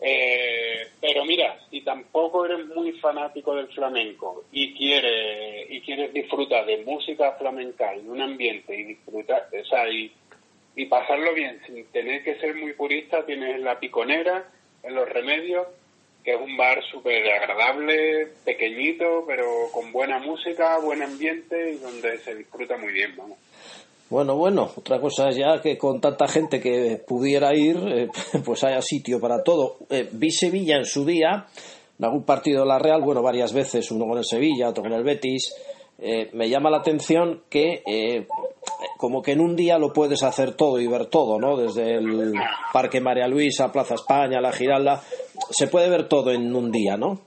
Eh, 0.00 0.88
pero 1.00 1.24
mira, 1.24 1.58
si 1.70 1.80
tampoco 1.80 2.44
eres 2.44 2.66
muy 2.66 2.92
fanático 2.92 3.54
del 3.54 3.68
flamenco 3.68 4.44
y 4.52 4.74
quieres 4.74 5.70
y 5.70 5.80
quieres 5.80 6.12
disfrutar 6.12 6.66
de 6.66 6.84
música 6.84 7.32
flamenca 7.32 7.94
en 7.94 8.10
un 8.10 8.20
ambiente 8.20 8.78
y 8.78 8.84
disfrutar, 8.84 9.48
o 9.58 9.64
sea, 9.64 9.88
y, 9.88 10.12
y 10.76 10.86
pasarlo 10.86 11.32
bien 11.32 11.58
sin 11.66 11.86
tener 11.86 12.22
que 12.22 12.34
ser 12.36 12.54
muy 12.54 12.74
purista, 12.74 13.24
tienes 13.24 13.60
la 13.60 13.78
piconera 13.78 14.46
en 14.82 14.94
los 14.94 15.08
remedios 15.08 15.66
que 16.24 16.34
es 16.34 16.40
un 16.40 16.56
bar 16.56 16.82
súper 16.90 17.22
agradable, 17.30 18.28
pequeñito, 18.44 19.24
pero 19.26 19.44
con 19.72 19.92
buena 19.92 20.18
música, 20.18 20.78
buen 20.78 21.02
ambiente 21.02 21.72
y 21.72 21.76
donde 21.76 22.18
se 22.18 22.34
disfruta 22.34 22.78
muy 22.78 22.92
bien, 22.92 23.14
vamos. 23.16 23.38
Bueno, 24.08 24.36
bueno, 24.36 24.70
otra 24.76 25.00
cosa 25.00 25.28
es 25.28 25.36
ya 25.36 25.60
que 25.60 25.76
con 25.76 26.00
tanta 26.00 26.26
gente 26.26 26.60
que 26.60 27.02
pudiera 27.06 27.54
ir, 27.54 27.76
eh, 27.76 28.08
pues 28.44 28.64
haya 28.64 28.80
sitio 28.80 29.20
para 29.20 29.42
todo. 29.42 29.76
Eh, 29.90 30.08
vi 30.12 30.30
Sevilla 30.30 30.76
en 30.76 30.86
su 30.86 31.04
día, 31.04 31.46
en 31.98 32.04
algún 32.04 32.24
partido 32.24 32.62
de 32.62 32.68
la 32.68 32.78
Real, 32.78 33.02
bueno, 33.02 33.22
varias 33.22 33.52
veces, 33.52 33.90
uno 33.90 34.06
con 34.06 34.18
el 34.18 34.24
Sevilla, 34.24 34.68
otro 34.68 34.82
con 34.82 34.92
el 34.92 35.04
Betis. 35.04 35.54
Eh, 35.98 36.30
me 36.32 36.48
llama 36.48 36.70
la 36.70 36.78
atención 36.78 37.42
que 37.48 37.82
como 38.96 39.22
que 39.22 39.32
en 39.32 39.40
un 39.40 39.56
día 39.56 39.78
lo 39.78 39.92
puedes 39.92 40.22
hacer 40.22 40.54
todo 40.54 40.80
y 40.80 40.86
ver 40.86 41.06
todo, 41.06 41.38
¿no? 41.38 41.56
Desde 41.56 41.96
el 41.96 42.32
Parque 42.72 43.00
María 43.00 43.28
Luisa, 43.28 43.72
Plaza 43.72 43.94
España, 43.94 44.40
la 44.40 44.52
Giralda, 44.52 45.02
se 45.50 45.68
puede 45.68 45.88
ver 45.88 46.08
todo 46.08 46.30
en 46.30 46.54
un 46.54 46.70
día, 46.70 46.96
¿no? 46.96 47.20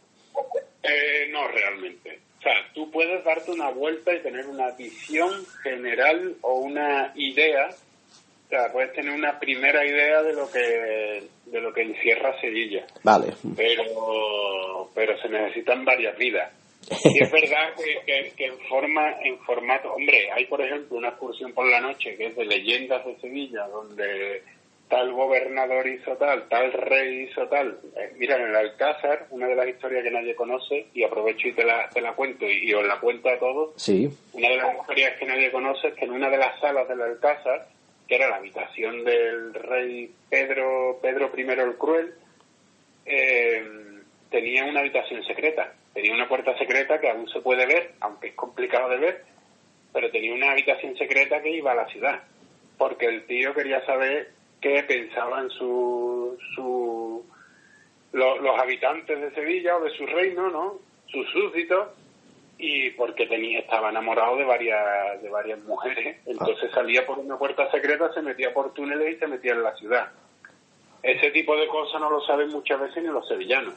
Eh, 0.83 1.27
no, 1.31 1.47
realmente. 1.47 2.19
O 2.39 2.41
sea, 2.41 2.53
tú 2.73 2.89
puedes 2.91 3.23
darte 3.23 3.51
una 3.51 3.69
vuelta 3.71 4.13
y 4.13 4.21
tener 4.21 4.47
una 4.47 4.71
visión 4.71 5.31
general 5.63 6.35
o 6.41 6.59
una 6.59 7.11
idea, 7.15 7.69
o 7.69 8.49
sea, 8.49 8.71
puedes 8.71 8.93
tener 8.93 9.13
una 9.13 9.39
primera 9.39 9.85
idea 9.85 10.23
de 10.23 10.33
lo 10.33 10.49
que 10.49 11.27
de 11.45 11.61
lo 11.61 11.73
que 11.73 11.81
encierra 11.81 12.39
Sevilla. 12.39 12.85
Vale. 13.03 13.33
Pero 13.55 14.89
pero 14.93 15.19
se 15.21 15.29
necesitan 15.29 15.83
varias 15.83 16.17
vidas. 16.17 16.51
Y 17.03 17.23
es 17.23 17.31
verdad 17.31 17.73
que, 17.75 18.33
que, 18.35 18.45
en 18.45 18.57
forma, 18.69 19.21
en 19.21 19.37
formato, 19.39 19.93
hombre, 19.93 20.31
hay 20.31 20.45
por 20.45 20.61
ejemplo 20.61 20.97
una 20.97 21.09
excursión 21.09 21.53
por 21.53 21.65
la 21.69 21.81
noche 21.81 22.15
que 22.15 22.27
es 22.27 22.35
de 22.35 22.45
leyendas 22.45 23.05
de 23.05 23.17
Sevilla, 23.19 23.67
donde 23.67 24.43
tal 24.87 25.11
gobernador 25.11 25.85
hizo 25.85 26.15
tal, 26.15 26.47
tal 26.47 26.71
rey 26.71 27.23
hizo 27.23 27.45
tal. 27.47 27.77
Eh, 27.95 28.13
mira, 28.17 28.37
en 28.37 28.49
el 28.49 28.55
Alcázar, 28.55 29.27
una 29.31 29.47
de 29.47 29.55
las 29.55 29.67
historias 29.67 30.03
que 30.03 30.11
nadie 30.11 30.35
conoce, 30.35 30.87
y 30.93 31.03
aprovecho 31.03 31.49
y 31.49 31.53
te 31.53 31.65
la, 31.65 31.89
te 31.89 32.01
la 32.01 32.13
cuento, 32.13 32.45
y, 32.45 32.73
os 32.73 32.85
la 32.85 32.99
cuento 32.99 33.29
a 33.29 33.37
todos, 33.37 33.73
sí. 33.75 34.09
una 34.33 34.49
de 34.49 34.55
las 34.55 34.77
historias 34.79 35.17
que 35.19 35.25
nadie 35.25 35.51
conoce 35.51 35.89
es 35.89 35.93
que 35.95 36.05
en 36.05 36.11
una 36.11 36.29
de 36.29 36.37
las 36.37 36.59
salas 36.61 36.87
del 36.87 37.01
Alcázar, 37.01 37.67
que 38.07 38.15
era 38.15 38.29
la 38.29 38.37
habitación 38.37 39.03
del 39.03 39.53
rey 39.53 40.09
Pedro, 40.29 40.99
Pedro 41.01 41.31
I 41.35 41.41
el 41.41 41.75
Cruel, 41.75 42.13
eh, 43.05 43.63
tenía 44.29 44.63
una 44.63 44.79
habitación 44.79 45.23
secreta 45.25 45.73
tenía 45.97 46.13
una 46.13 46.27
puerta 46.27 46.55
secreta 46.59 47.01
que 47.01 47.09
aún 47.09 47.27
se 47.27 47.41
puede 47.41 47.65
ver, 47.65 47.93
aunque 48.01 48.27
es 48.27 48.35
complicado 48.35 48.87
de 48.89 48.97
ver, 48.97 49.25
pero 49.91 50.11
tenía 50.11 50.31
una 50.31 50.51
habitación 50.51 50.95
secreta 50.95 51.41
que 51.41 51.49
iba 51.49 51.71
a 51.71 51.75
la 51.75 51.87
ciudad, 51.87 52.21
porque 52.77 53.07
el 53.07 53.25
tío 53.25 53.51
quería 53.55 53.83
saber 53.83 54.29
qué 54.61 54.83
pensaban 54.83 55.49
su, 55.49 56.37
su, 56.53 57.25
los 58.11 58.59
habitantes 58.59 59.19
de 59.19 59.31
Sevilla 59.31 59.77
o 59.77 59.83
de 59.85 59.89
su 59.89 60.05
reino, 60.05 60.51
¿no? 60.51 60.75
Sus 61.07 61.27
súbditos, 61.31 61.87
y 62.59 62.91
porque 62.91 63.25
tenía, 63.25 63.57
estaba 63.57 63.89
enamorado 63.89 64.37
de 64.37 64.45
varias, 64.45 65.19
de 65.19 65.29
varias 65.29 65.59
mujeres. 65.63 66.17
Entonces 66.27 66.69
salía 66.75 67.07
por 67.07 67.17
una 67.17 67.39
puerta 67.39 67.71
secreta, 67.71 68.13
se 68.13 68.21
metía 68.21 68.53
por 68.53 68.71
túneles 68.71 69.15
y 69.15 69.17
se 69.17 69.25
metía 69.25 69.53
en 69.53 69.63
la 69.63 69.75
ciudad. 69.75 70.11
Ese 71.01 71.31
tipo 71.31 71.57
de 71.57 71.67
cosas 71.67 71.99
no 71.99 72.11
lo 72.11 72.21
saben 72.21 72.49
muchas 72.49 72.79
veces 72.79 73.01
ni 73.01 73.09
los 73.09 73.27
sevillanos. 73.27 73.73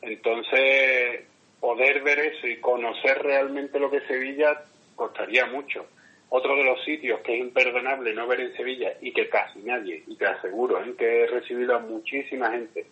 Entonces, 0.00 1.26
poder 1.60 2.02
ver 2.02 2.18
eso 2.18 2.46
y 2.46 2.56
conocer 2.56 3.22
realmente 3.22 3.78
lo 3.78 3.90
que 3.90 3.98
es 3.98 4.06
Sevilla 4.06 4.64
costaría 4.96 5.46
mucho. 5.46 5.86
Otro 6.30 6.56
de 6.56 6.64
los 6.64 6.82
sitios 6.84 7.20
que 7.20 7.34
es 7.34 7.40
imperdonable 7.40 8.14
no 8.14 8.26
ver 8.26 8.40
en 8.40 8.56
Sevilla 8.56 8.94
y 9.00 9.12
que 9.12 9.28
casi 9.28 9.60
nadie, 9.60 10.04
y 10.06 10.16
te 10.16 10.26
aseguro 10.26 10.82
¿eh? 10.82 10.94
que 10.96 11.22
he 11.22 11.26
recibido 11.26 11.74
a 11.76 11.80
muchísima 11.80 12.50
gente, 12.52 12.86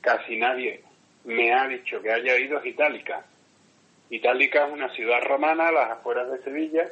casi 0.00 0.36
nadie 0.36 0.82
me 1.24 1.52
ha 1.52 1.66
dicho 1.66 2.00
que 2.00 2.12
haya 2.12 2.38
ido 2.38 2.58
a 2.58 2.66
Itálica. 2.66 3.24
Itálica 4.10 4.66
es 4.66 4.72
una 4.72 4.88
ciudad 4.94 5.22
romana 5.22 5.68
a 5.68 5.72
las 5.72 5.90
afueras 5.90 6.30
de 6.30 6.42
Sevilla 6.42 6.88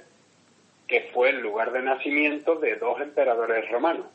que 0.89 1.11
fue 1.15 1.31
el 1.31 1.41
lugar 1.41 1.73
de 1.73 1.83
nacimiento 1.83 2.57
de 2.57 2.77
dos 2.77 3.01
emperadores 3.01 3.71
romanos, 3.71 4.07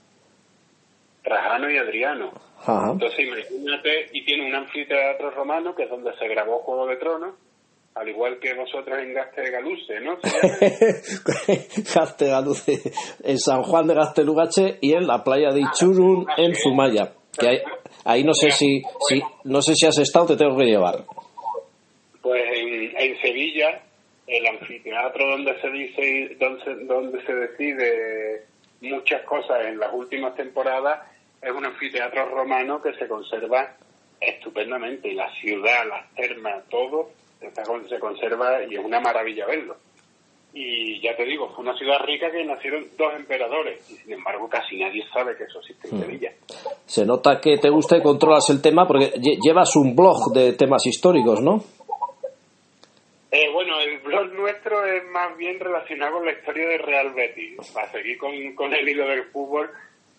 Trajano 1.28 1.70
y 1.70 1.78
Adriano. 1.78 2.32
Entonces 2.66 3.20
imagínate, 3.20 4.08
y 4.14 4.24
tiene 4.26 4.48
un 4.48 4.56
anfiteatro 4.56 5.30
romano 5.32 5.76
que 5.76 5.84
es 5.84 5.90
donde 5.90 6.16
se 6.18 6.28
grabó 6.28 6.60
Juego 6.60 6.88
de 6.88 6.96
Tronos, 6.96 7.36
al 7.96 8.08
igual 8.08 8.40
que 8.40 8.54
vosotros 8.54 8.98
en 9.00 9.14
Gastegaluce, 9.14 10.00
¿no? 10.00 10.18
Gastegaluce, 11.96 12.92
en 13.24 13.38
San 13.40 13.64
Juan 13.64 13.88
de 13.88 13.96
Gastelugache 13.96 14.78
y 14.82 14.94
en 14.94 15.06
la 15.06 15.24
playa 15.24 15.50
de 15.52 15.62
Ichurun 15.62 16.26
en 16.38 16.56
Zumaya. 16.56 17.12
Que 17.38 17.62
ahí, 18.06 18.24
no 18.24 18.34
sé 18.34 18.52
si, 18.52 18.82
si 19.08 19.22
no 19.44 19.62
sé 19.62 19.76
si 19.76 19.86
has 19.86 19.98
estado, 20.00 20.28
te 20.28 20.38
tengo 20.38 20.58
que 20.58 20.66
llevar. 20.66 21.04
Pues 22.22 22.44
en, 22.54 22.98
en 22.98 23.22
Sevilla, 23.22 23.82
el 24.28 24.48
anfiteatro 24.48 25.30
donde 25.30 25.60
se 25.62 25.70
dice, 25.70 26.36
donde, 26.40 26.86
donde 26.86 27.26
se 27.26 27.34
decide 27.34 28.46
muchas 28.82 29.24
cosas 29.24 29.66
en 29.66 29.80
las 29.80 29.94
últimas 29.94 30.36
temporadas, 30.36 31.02
es 31.42 31.52
un 31.52 31.66
anfiteatro 31.66 32.26
romano 32.30 32.82
que 32.82 32.94
se 32.94 33.08
conserva 33.08 33.76
estupendamente 34.20 35.10
y 35.10 35.14
la 35.14 35.32
ciudad, 35.34 35.88
las 35.88 36.14
termas, 36.16 36.64
todo 36.70 37.12
se 37.40 38.00
conserva 38.00 38.64
y 38.64 38.76
es 38.76 38.84
una 38.84 39.00
maravilla 39.00 39.46
verlo. 39.46 39.78
Y 40.54 41.00
ya 41.02 41.16
te 41.16 41.24
digo, 41.26 41.50
fue 41.54 41.64
una 41.64 41.78
ciudad 41.78 42.00
rica 42.04 42.32
que 42.32 42.44
nacieron 42.44 42.88
dos 42.98 43.14
emperadores 43.16 43.88
y 43.92 43.96
sin 43.96 44.14
embargo 44.14 44.50
casi 44.50 44.78
nadie 44.78 45.04
sabe 45.14 45.36
que 45.36 45.44
eso 45.44 45.60
existe 45.60 45.90
en 45.90 45.98
hmm. 45.98 46.02
Sevilla. 46.02 46.32
Se 46.86 47.06
nota 47.06 47.40
que 47.40 47.58
te 47.58 47.70
gusta 47.70 47.98
y 47.98 48.02
controlas 48.02 48.50
el 48.50 48.62
tema 48.62 48.88
porque 48.88 49.12
llevas 49.20 49.76
un 49.76 49.96
blog 49.96 50.34
de 50.34 50.54
temas 50.54 50.86
históricos, 50.88 51.42
¿no? 51.42 51.64
Eh, 53.30 53.52
bueno, 53.54 53.80
el 53.82 54.00
blog 54.00 54.34
nuestro 54.34 54.84
es 54.86 55.04
más 55.12 55.38
bien 55.38 55.60
relacionado 55.60 56.14
con 56.14 56.26
la 56.26 56.32
historia 56.32 56.70
de 56.70 56.78
Real 56.78 57.14
Betis. 57.14 57.58
Para 57.74 57.92
seguir 57.92 58.18
con, 58.18 58.32
con 58.56 58.74
el 58.74 58.88
hilo 58.88 59.06
del 59.06 59.26
fútbol, 59.26 59.70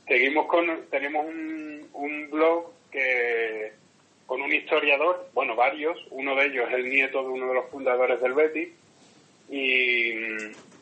seguimos 0.08 0.46
con, 0.46 0.66
tenemos 0.90 1.26
un, 1.26 1.88
un 1.92 2.30
blog 2.30 2.72
que 2.90 3.72
con 4.26 4.42
un 4.42 4.52
historiador, 4.52 5.30
bueno, 5.32 5.54
varios, 5.54 5.98
uno 6.10 6.34
de 6.34 6.46
ellos 6.46 6.68
es 6.68 6.74
el 6.74 6.88
nieto 6.88 7.22
de 7.22 7.28
uno 7.28 7.48
de 7.48 7.54
los 7.54 7.70
fundadores 7.70 8.20
del 8.20 8.34
Betis, 8.34 8.68
y, 9.50 10.12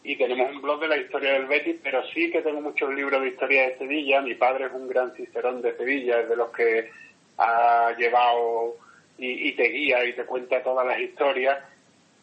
y, 0.02 0.16
tenemos 0.16 0.50
un 0.50 0.60
blog 0.60 0.80
de 0.80 0.88
la 0.88 0.96
historia 0.96 1.34
del 1.34 1.46
Betis, 1.46 1.76
pero 1.80 2.04
sí 2.08 2.30
que 2.32 2.42
tengo 2.42 2.60
muchos 2.60 2.92
libros 2.92 3.22
de 3.22 3.28
historia 3.28 3.68
de 3.68 3.78
Sevilla, 3.78 4.20
mi 4.20 4.34
padre 4.34 4.66
es 4.66 4.72
un 4.72 4.88
gran 4.88 5.14
cicerón 5.14 5.62
de 5.62 5.76
Sevilla, 5.76 6.20
es 6.20 6.28
de 6.28 6.36
los 6.36 6.50
que 6.50 6.90
ha 7.38 7.94
llevado 7.96 8.74
y, 9.18 9.48
y 9.48 9.52
te 9.52 9.68
guía 9.68 10.04
y 10.04 10.14
te 10.14 10.24
cuenta 10.24 10.62
todas 10.64 10.84
las 10.84 10.98
historias, 10.98 11.58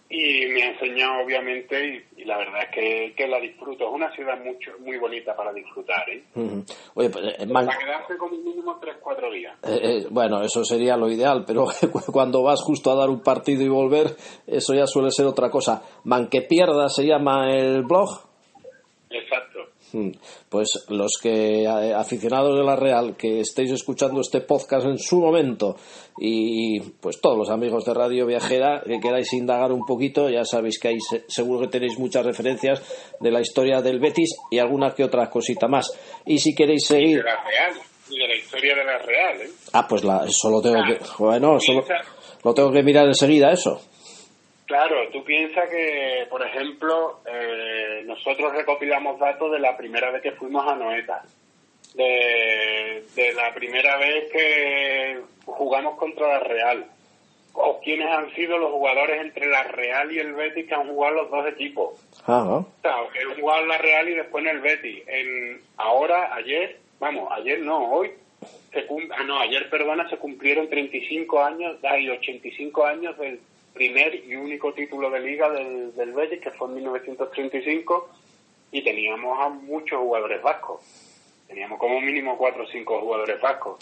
y 0.09 0.45
me 0.47 0.63
ha 0.63 0.71
enseñado 0.71 1.23
obviamente 1.23 2.05
y, 2.17 2.25
la 2.25 2.37
verdad 2.37 2.61
es 2.63 3.15
que, 3.15 3.27
la 3.27 3.39
disfruto. 3.39 3.85
Es 3.87 3.93
una 3.93 4.11
ciudad 4.13 4.39
mucho, 4.43 4.71
muy 4.79 4.97
bonita 4.97 5.35
para 5.35 5.51
disfrutar. 5.51 6.07
¿eh? 6.09 6.23
Oye, 6.93 7.09
pues, 7.09 7.25
eh, 7.39 7.47
Para 7.51 7.77
quedarse 7.77 8.17
con 8.17 8.31
mínimo 8.43 8.79
3-4 8.79 9.33
días. 9.33 9.57
Eh, 9.63 9.79
eh, 9.81 10.07
bueno, 10.09 10.41
eso 10.43 10.63
sería 10.63 10.95
lo 10.97 11.09
ideal, 11.09 11.43
pero 11.45 11.65
cuando 12.11 12.43
vas 12.43 12.61
justo 12.61 12.91
a 12.91 12.95
dar 12.95 13.09
un 13.09 13.21
partido 13.21 13.63
y 13.63 13.69
volver, 13.69 14.15
eso 14.45 14.73
ya 14.73 14.85
suele 14.85 15.11
ser 15.11 15.25
otra 15.25 15.49
cosa. 15.49 15.81
Man 16.03 16.27
que 16.27 16.41
pierda 16.41 16.89
se 16.89 17.05
llama 17.05 17.49
el 17.51 17.83
blog. 17.83 18.09
Exacto. 19.09 19.52
Mm. 19.93 20.10
Pues 20.49 20.86
los 20.89 21.19
que 21.21 21.63
eh, 21.63 21.93
aficionados 21.93 22.58
de 22.58 22.63
la 22.63 22.75
Real 22.75 23.15
que 23.15 23.39
estéis 23.39 23.71
escuchando 23.71 24.21
este 24.21 24.41
podcast 24.41 24.88
en 24.88 24.97
su 24.97 25.19
momento 25.19 25.77
y 26.17 26.79
pues 26.99 27.21
todos 27.21 27.38
los 27.38 27.49
amigos 27.51 27.86
de 27.86 27.93
Radio 27.93 28.25
Viajera 28.25 28.82
que 28.86 28.99
queráis 28.99 29.32
indagar 29.34 29.71
un 29.71 29.86
poquito, 29.86 30.29
ya 30.29 30.45
sabéis 30.45 30.79
que 30.79 30.89
ahí 30.89 30.97
seguro 31.27 31.62
que 31.62 31.67
tenéis 31.67 31.99
muchas 31.99 32.25
referencias 32.25 32.82
de 33.19 33.32
la 33.32 33.41
historia 33.41 33.82
del 33.82 33.99
Betis 33.99 34.36
y 34.49 34.58
alguna 34.58 34.95
que 34.95 35.03
otra 35.03 35.29
cosita 35.29 35.67
más. 35.67 35.91
Y 36.25 36.39
si 36.39 36.56
queréis 36.56 36.88
seguir... 36.88 37.17
de 37.17 37.23
la 37.23 37.43
Real, 37.43 37.73
y 38.10 38.17
de 38.17 38.27
la 38.27 38.36
historia 38.36 38.75
de 38.75 38.84
la 38.84 38.97
Real, 38.97 39.41
¿eh? 39.41 39.51
Ah, 39.73 39.88
pues 39.88 40.03
la, 40.03 40.25
eso 40.25 40.49
lo 40.49 40.62
tengo 40.62 40.84
que... 40.88 40.99
Bueno, 41.19 41.60
solo 41.60 41.86
lo 42.43 42.53
tengo 42.53 42.71
que 42.71 42.84
mirar 42.84 43.08
enseguida, 43.08 43.51
eso. 43.51 43.79
Claro, 44.73 45.07
tú 45.12 45.23
piensas 45.23 45.69
que, 45.69 46.25
por 46.31 46.43
ejemplo, 46.43 47.19
eh, 47.27 48.01
nosotros 48.07 48.53
recopilamos 48.53 49.19
datos 49.19 49.51
de 49.51 49.59
la 49.59 49.77
primera 49.77 50.09
vez 50.09 50.23
que 50.23 50.31
fuimos 50.31 50.67
a 50.67 50.75
Noeta, 50.75 51.23
de, 51.93 53.33
la 53.36 53.53
primera 53.53 53.97
vez 53.97 54.31
que 54.31 55.21
jugamos 55.45 55.95
contra 55.99 56.27
la 56.27 56.39
Real, 56.39 56.88
o 57.53 57.79
quiénes 57.81 58.09
han 58.09 58.33
sido 58.33 58.57
los 58.57 58.71
jugadores 58.71 59.21
entre 59.21 59.45
la 59.45 59.62
Real 59.62 60.12
y 60.12 60.17
el 60.17 60.33
Betis 60.33 60.65
que 60.65 60.73
han 60.73 60.88
jugado 60.88 61.17
los 61.17 61.29
dos 61.29 61.47
equipos. 61.49 61.91
O 62.25 62.65
sea, 62.81 62.95
que 63.13 63.19
han 63.19 63.39
jugado 63.39 63.62
en 63.62 63.67
la 63.67 63.77
Real 63.77 64.09
y 64.09 64.15
después 64.15 64.43
en 64.43 64.55
el 64.55 64.59
Betis. 64.59 65.03
En, 65.05 65.62
ahora, 65.77 66.33
ayer, 66.33 66.79
vamos, 66.99 67.31
ayer 67.31 67.59
no, 67.59 67.91
hoy, 67.91 68.12
se 68.71 68.88
ah, 69.12 69.23
no, 69.23 69.39
ayer, 69.39 69.69
perdona, 69.69 70.09
se 70.09 70.17
cumplieron 70.17 70.67
35 70.67 71.43
años, 71.43 71.77
hay 71.83 72.09
85 72.09 72.86
años 72.88 73.15
del 73.19 73.39
primer 73.73 74.15
y 74.15 74.36
único 74.36 74.73
título 74.73 75.09
de 75.09 75.19
liga 75.19 75.49
del, 75.49 75.93
del 75.95 76.13
Betis, 76.13 76.41
que 76.41 76.51
fue 76.51 76.67
en 76.67 76.75
1935, 76.75 78.09
y 78.71 78.83
teníamos 78.83 79.39
a 79.39 79.49
muchos 79.49 79.99
jugadores 79.99 80.41
vascos. 80.41 80.81
Teníamos 81.47 81.79
como 81.79 81.99
mínimo 82.01 82.38
cuatro 82.38 82.63
o 82.63 82.67
cinco 82.67 82.99
jugadores 82.99 83.39
vascos. 83.41 83.79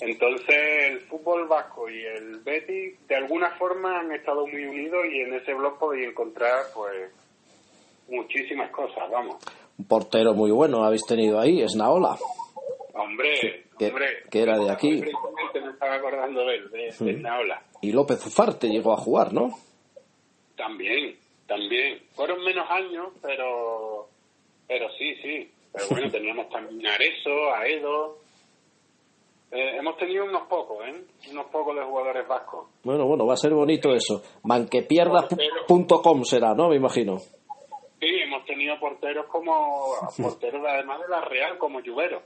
Entonces 0.00 0.56
el 0.90 1.00
fútbol 1.00 1.46
vasco 1.46 1.88
y 1.90 2.00
el 2.00 2.40
Betis 2.40 3.06
de 3.06 3.16
alguna 3.16 3.50
forma 3.58 4.00
han 4.00 4.12
estado 4.12 4.46
muy 4.46 4.64
unidos 4.64 5.04
y 5.12 5.20
en 5.20 5.34
ese 5.34 5.52
blog 5.52 5.78
podéis 5.78 6.08
encontrar 6.08 6.64
pues 6.74 7.12
muchísimas 8.08 8.70
cosas, 8.70 9.10
vamos. 9.10 9.36
Un 9.78 9.84
portero 9.84 10.32
muy 10.32 10.50
bueno 10.50 10.84
habéis 10.84 11.04
tenido 11.04 11.38
ahí, 11.38 11.62
es 11.62 11.74
Naola. 11.76 12.16
Hombre, 13.02 13.64
que, 13.78 13.86
hombre. 13.86 14.06
Que 14.30 14.42
era 14.42 14.58
de 14.58 14.70
aquí. 14.70 15.00
Me 15.00 15.70
estaba 15.70 15.94
acordando 15.94 16.44
de 16.44 16.54
él, 16.56 16.70
de, 16.70 17.04
de 17.04 17.12
Naola. 17.14 17.62
Y 17.80 17.92
López 17.92 18.26
Ufarte 18.26 18.68
llegó 18.68 18.92
a 18.92 18.98
jugar, 18.98 19.32
¿no? 19.32 19.50
También, 20.56 21.16
también. 21.46 22.02
Fueron 22.12 22.44
menos 22.44 22.68
años, 22.70 23.08
pero 23.22 24.08
pero 24.70 24.88
sí, 24.96 25.14
sí. 25.20 25.50
Pero 25.72 25.86
bueno, 25.90 26.10
teníamos 26.12 26.48
también 26.48 26.86
a 26.86 26.94
Areso, 26.94 27.54
a 27.54 27.66
Edo. 27.66 28.18
Eh, 29.50 29.78
hemos 29.78 29.96
tenido 29.96 30.24
unos 30.24 30.46
pocos, 30.46 30.86
¿eh? 30.86 30.94
Unos 31.32 31.46
pocos 31.46 31.74
de 31.74 31.82
jugadores 31.82 32.28
vascos. 32.28 32.68
Bueno, 32.84 33.04
bueno, 33.06 33.26
va 33.26 33.34
a 33.34 33.36
ser 33.36 33.52
bonito 33.52 33.92
eso. 33.92 34.22
Manquepierdas.com 34.44 36.22
será, 36.22 36.54
¿no? 36.54 36.68
Me 36.68 36.76
imagino. 36.76 37.18
Sí, 37.18 38.06
hemos 38.24 38.44
tenido 38.46 38.78
porteros 38.78 39.26
como 39.26 39.86
porteros 40.22 40.62
además 40.64 41.00
de 41.00 41.08
la 41.08 41.20
Real, 41.22 41.58
como 41.58 41.80
Lluvero. 41.80 42.22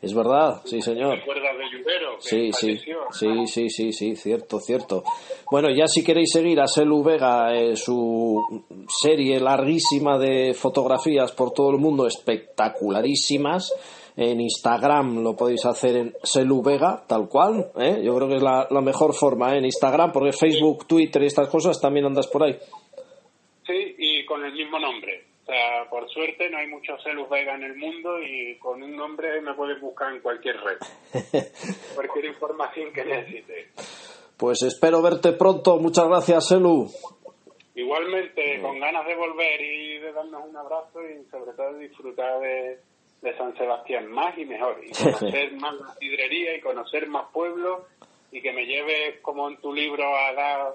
Es 0.00 0.14
verdad, 0.14 0.62
sí, 0.64 0.80
señor. 0.82 1.16
¿Recuerdas 1.16 1.56
de 1.56 1.78
Lluvero? 1.78 2.16
Sí, 2.20 2.52
sí, 2.52 2.78
sí, 3.10 3.46
sí, 3.46 3.70
sí, 3.70 3.92
sí, 3.92 4.16
cierto, 4.16 4.58
cierto. 4.58 5.04
Bueno, 5.50 5.68
ya 5.70 5.86
si 5.86 6.02
queréis 6.02 6.30
seguir 6.32 6.60
a 6.60 6.66
Selu 6.66 7.02
Vega, 7.02 7.54
eh, 7.54 7.76
su 7.76 8.64
serie 8.88 9.38
larguísima 9.40 10.18
de 10.18 10.54
fotografías 10.54 11.32
por 11.32 11.52
todo 11.52 11.70
el 11.70 11.78
mundo, 11.78 12.06
espectacularísimas, 12.06 13.72
en 14.16 14.40
Instagram 14.40 15.22
lo 15.22 15.34
podéis 15.36 15.64
hacer 15.64 15.96
en 15.96 16.14
Selu 16.22 16.62
Vega, 16.62 17.04
tal 17.06 17.28
cual, 17.28 17.70
¿eh? 17.78 18.00
yo 18.02 18.14
creo 18.16 18.28
que 18.28 18.36
es 18.36 18.42
la, 18.42 18.66
la 18.70 18.80
mejor 18.80 19.14
forma 19.14 19.54
¿eh? 19.54 19.58
en 19.58 19.64
Instagram, 19.64 20.12
porque 20.12 20.32
Facebook, 20.32 20.86
Twitter 20.86 21.22
y 21.22 21.26
estas 21.26 21.48
cosas 21.48 21.80
también 21.80 22.06
andas 22.06 22.26
por 22.26 22.42
ahí. 22.42 22.56
Sí, 23.66 23.94
y 23.98 24.24
con 24.26 24.44
el 24.44 24.52
mismo 24.52 24.78
nombre. 24.78 25.31
Sea, 25.52 25.84
por 25.90 26.08
suerte 26.08 26.48
no 26.48 26.56
hay 26.56 26.66
muchos 26.66 27.02
Celus 27.02 27.28
Vega 27.28 27.54
en 27.54 27.64
el 27.64 27.76
mundo 27.76 28.22
y 28.22 28.56
con 28.56 28.82
un 28.82 28.96
nombre 28.96 29.38
me 29.42 29.52
puedes 29.52 29.78
buscar 29.82 30.10
en 30.10 30.20
cualquier 30.20 30.56
red. 30.56 30.78
cualquier 31.94 32.24
información 32.24 32.90
que 32.90 33.04
necesites. 33.04 33.66
Pues 34.38 34.62
espero 34.62 35.02
verte 35.02 35.32
pronto, 35.32 35.76
muchas 35.76 36.08
gracias 36.08 36.48
Selu. 36.48 36.90
Igualmente, 37.74 38.62
con 38.62 38.80
ganas 38.80 39.06
de 39.06 39.14
volver 39.14 39.60
y 39.60 39.98
de 39.98 40.12
darnos 40.14 40.42
un 40.48 40.56
abrazo 40.56 41.00
y 41.02 41.22
sobre 41.30 41.52
todo 41.52 41.74
disfrutar 41.76 42.40
de, 42.40 42.78
de 43.20 43.36
San 43.36 43.54
Sebastián 43.58 44.10
más 44.10 44.38
y 44.38 44.46
mejor. 44.46 44.80
Y 44.82 44.90
conocer 44.90 45.52
más 45.60 45.74
la 45.74 45.94
sidrería 45.96 46.56
y 46.56 46.60
conocer 46.62 47.08
más 47.08 47.26
pueblos 47.30 47.82
y 48.30 48.40
que 48.40 48.54
me 48.54 48.64
lleves 48.64 49.20
como 49.20 49.50
en 49.50 49.58
tu 49.58 49.70
libro 49.74 50.16
a 50.16 50.32
dar 50.32 50.74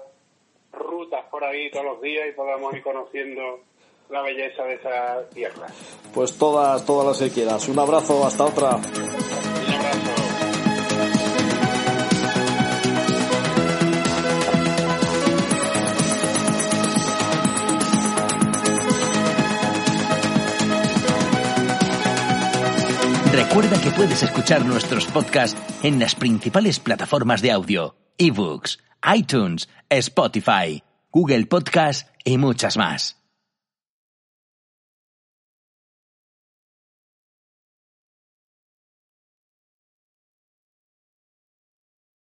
rutas 0.70 1.24
por 1.32 1.42
ahí 1.42 1.68
todos 1.68 1.84
los 1.84 2.00
días 2.00 2.28
y 2.28 2.32
podamos 2.36 2.72
ir 2.74 2.82
conociendo 2.84 3.64
la 4.10 4.22
belleza 4.22 4.62
de 4.64 4.74
esa 4.74 5.22
tierra. 5.34 5.66
Pues 6.14 6.36
todas, 6.36 6.84
todas 6.84 7.06
las 7.06 7.18
que 7.18 7.34
quieras. 7.34 7.68
Un 7.68 7.78
abrazo, 7.78 8.26
hasta 8.26 8.44
otra. 8.44 8.76
Un 8.76 9.74
abrazo. 9.74 10.28
Recuerda 23.32 23.80
que 23.80 23.90
puedes 23.90 24.22
escuchar 24.22 24.64
nuestros 24.64 25.06
podcasts 25.06 25.60
en 25.82 25.98
las 25.98 26.14
principales 26.14 26.80
plataformas 26.80 27.40
de 27.40 27.50
audio, 27.52 27.96
ebooks, 28.16 28.78
iTunes, 29.14 29.68
Spotify, 29.88 30.82
Google 31.10 31.46
Podcast 31.46 32.08
y 32.24 32.36
muchas 32.36 32.76
más. 32.76 33.17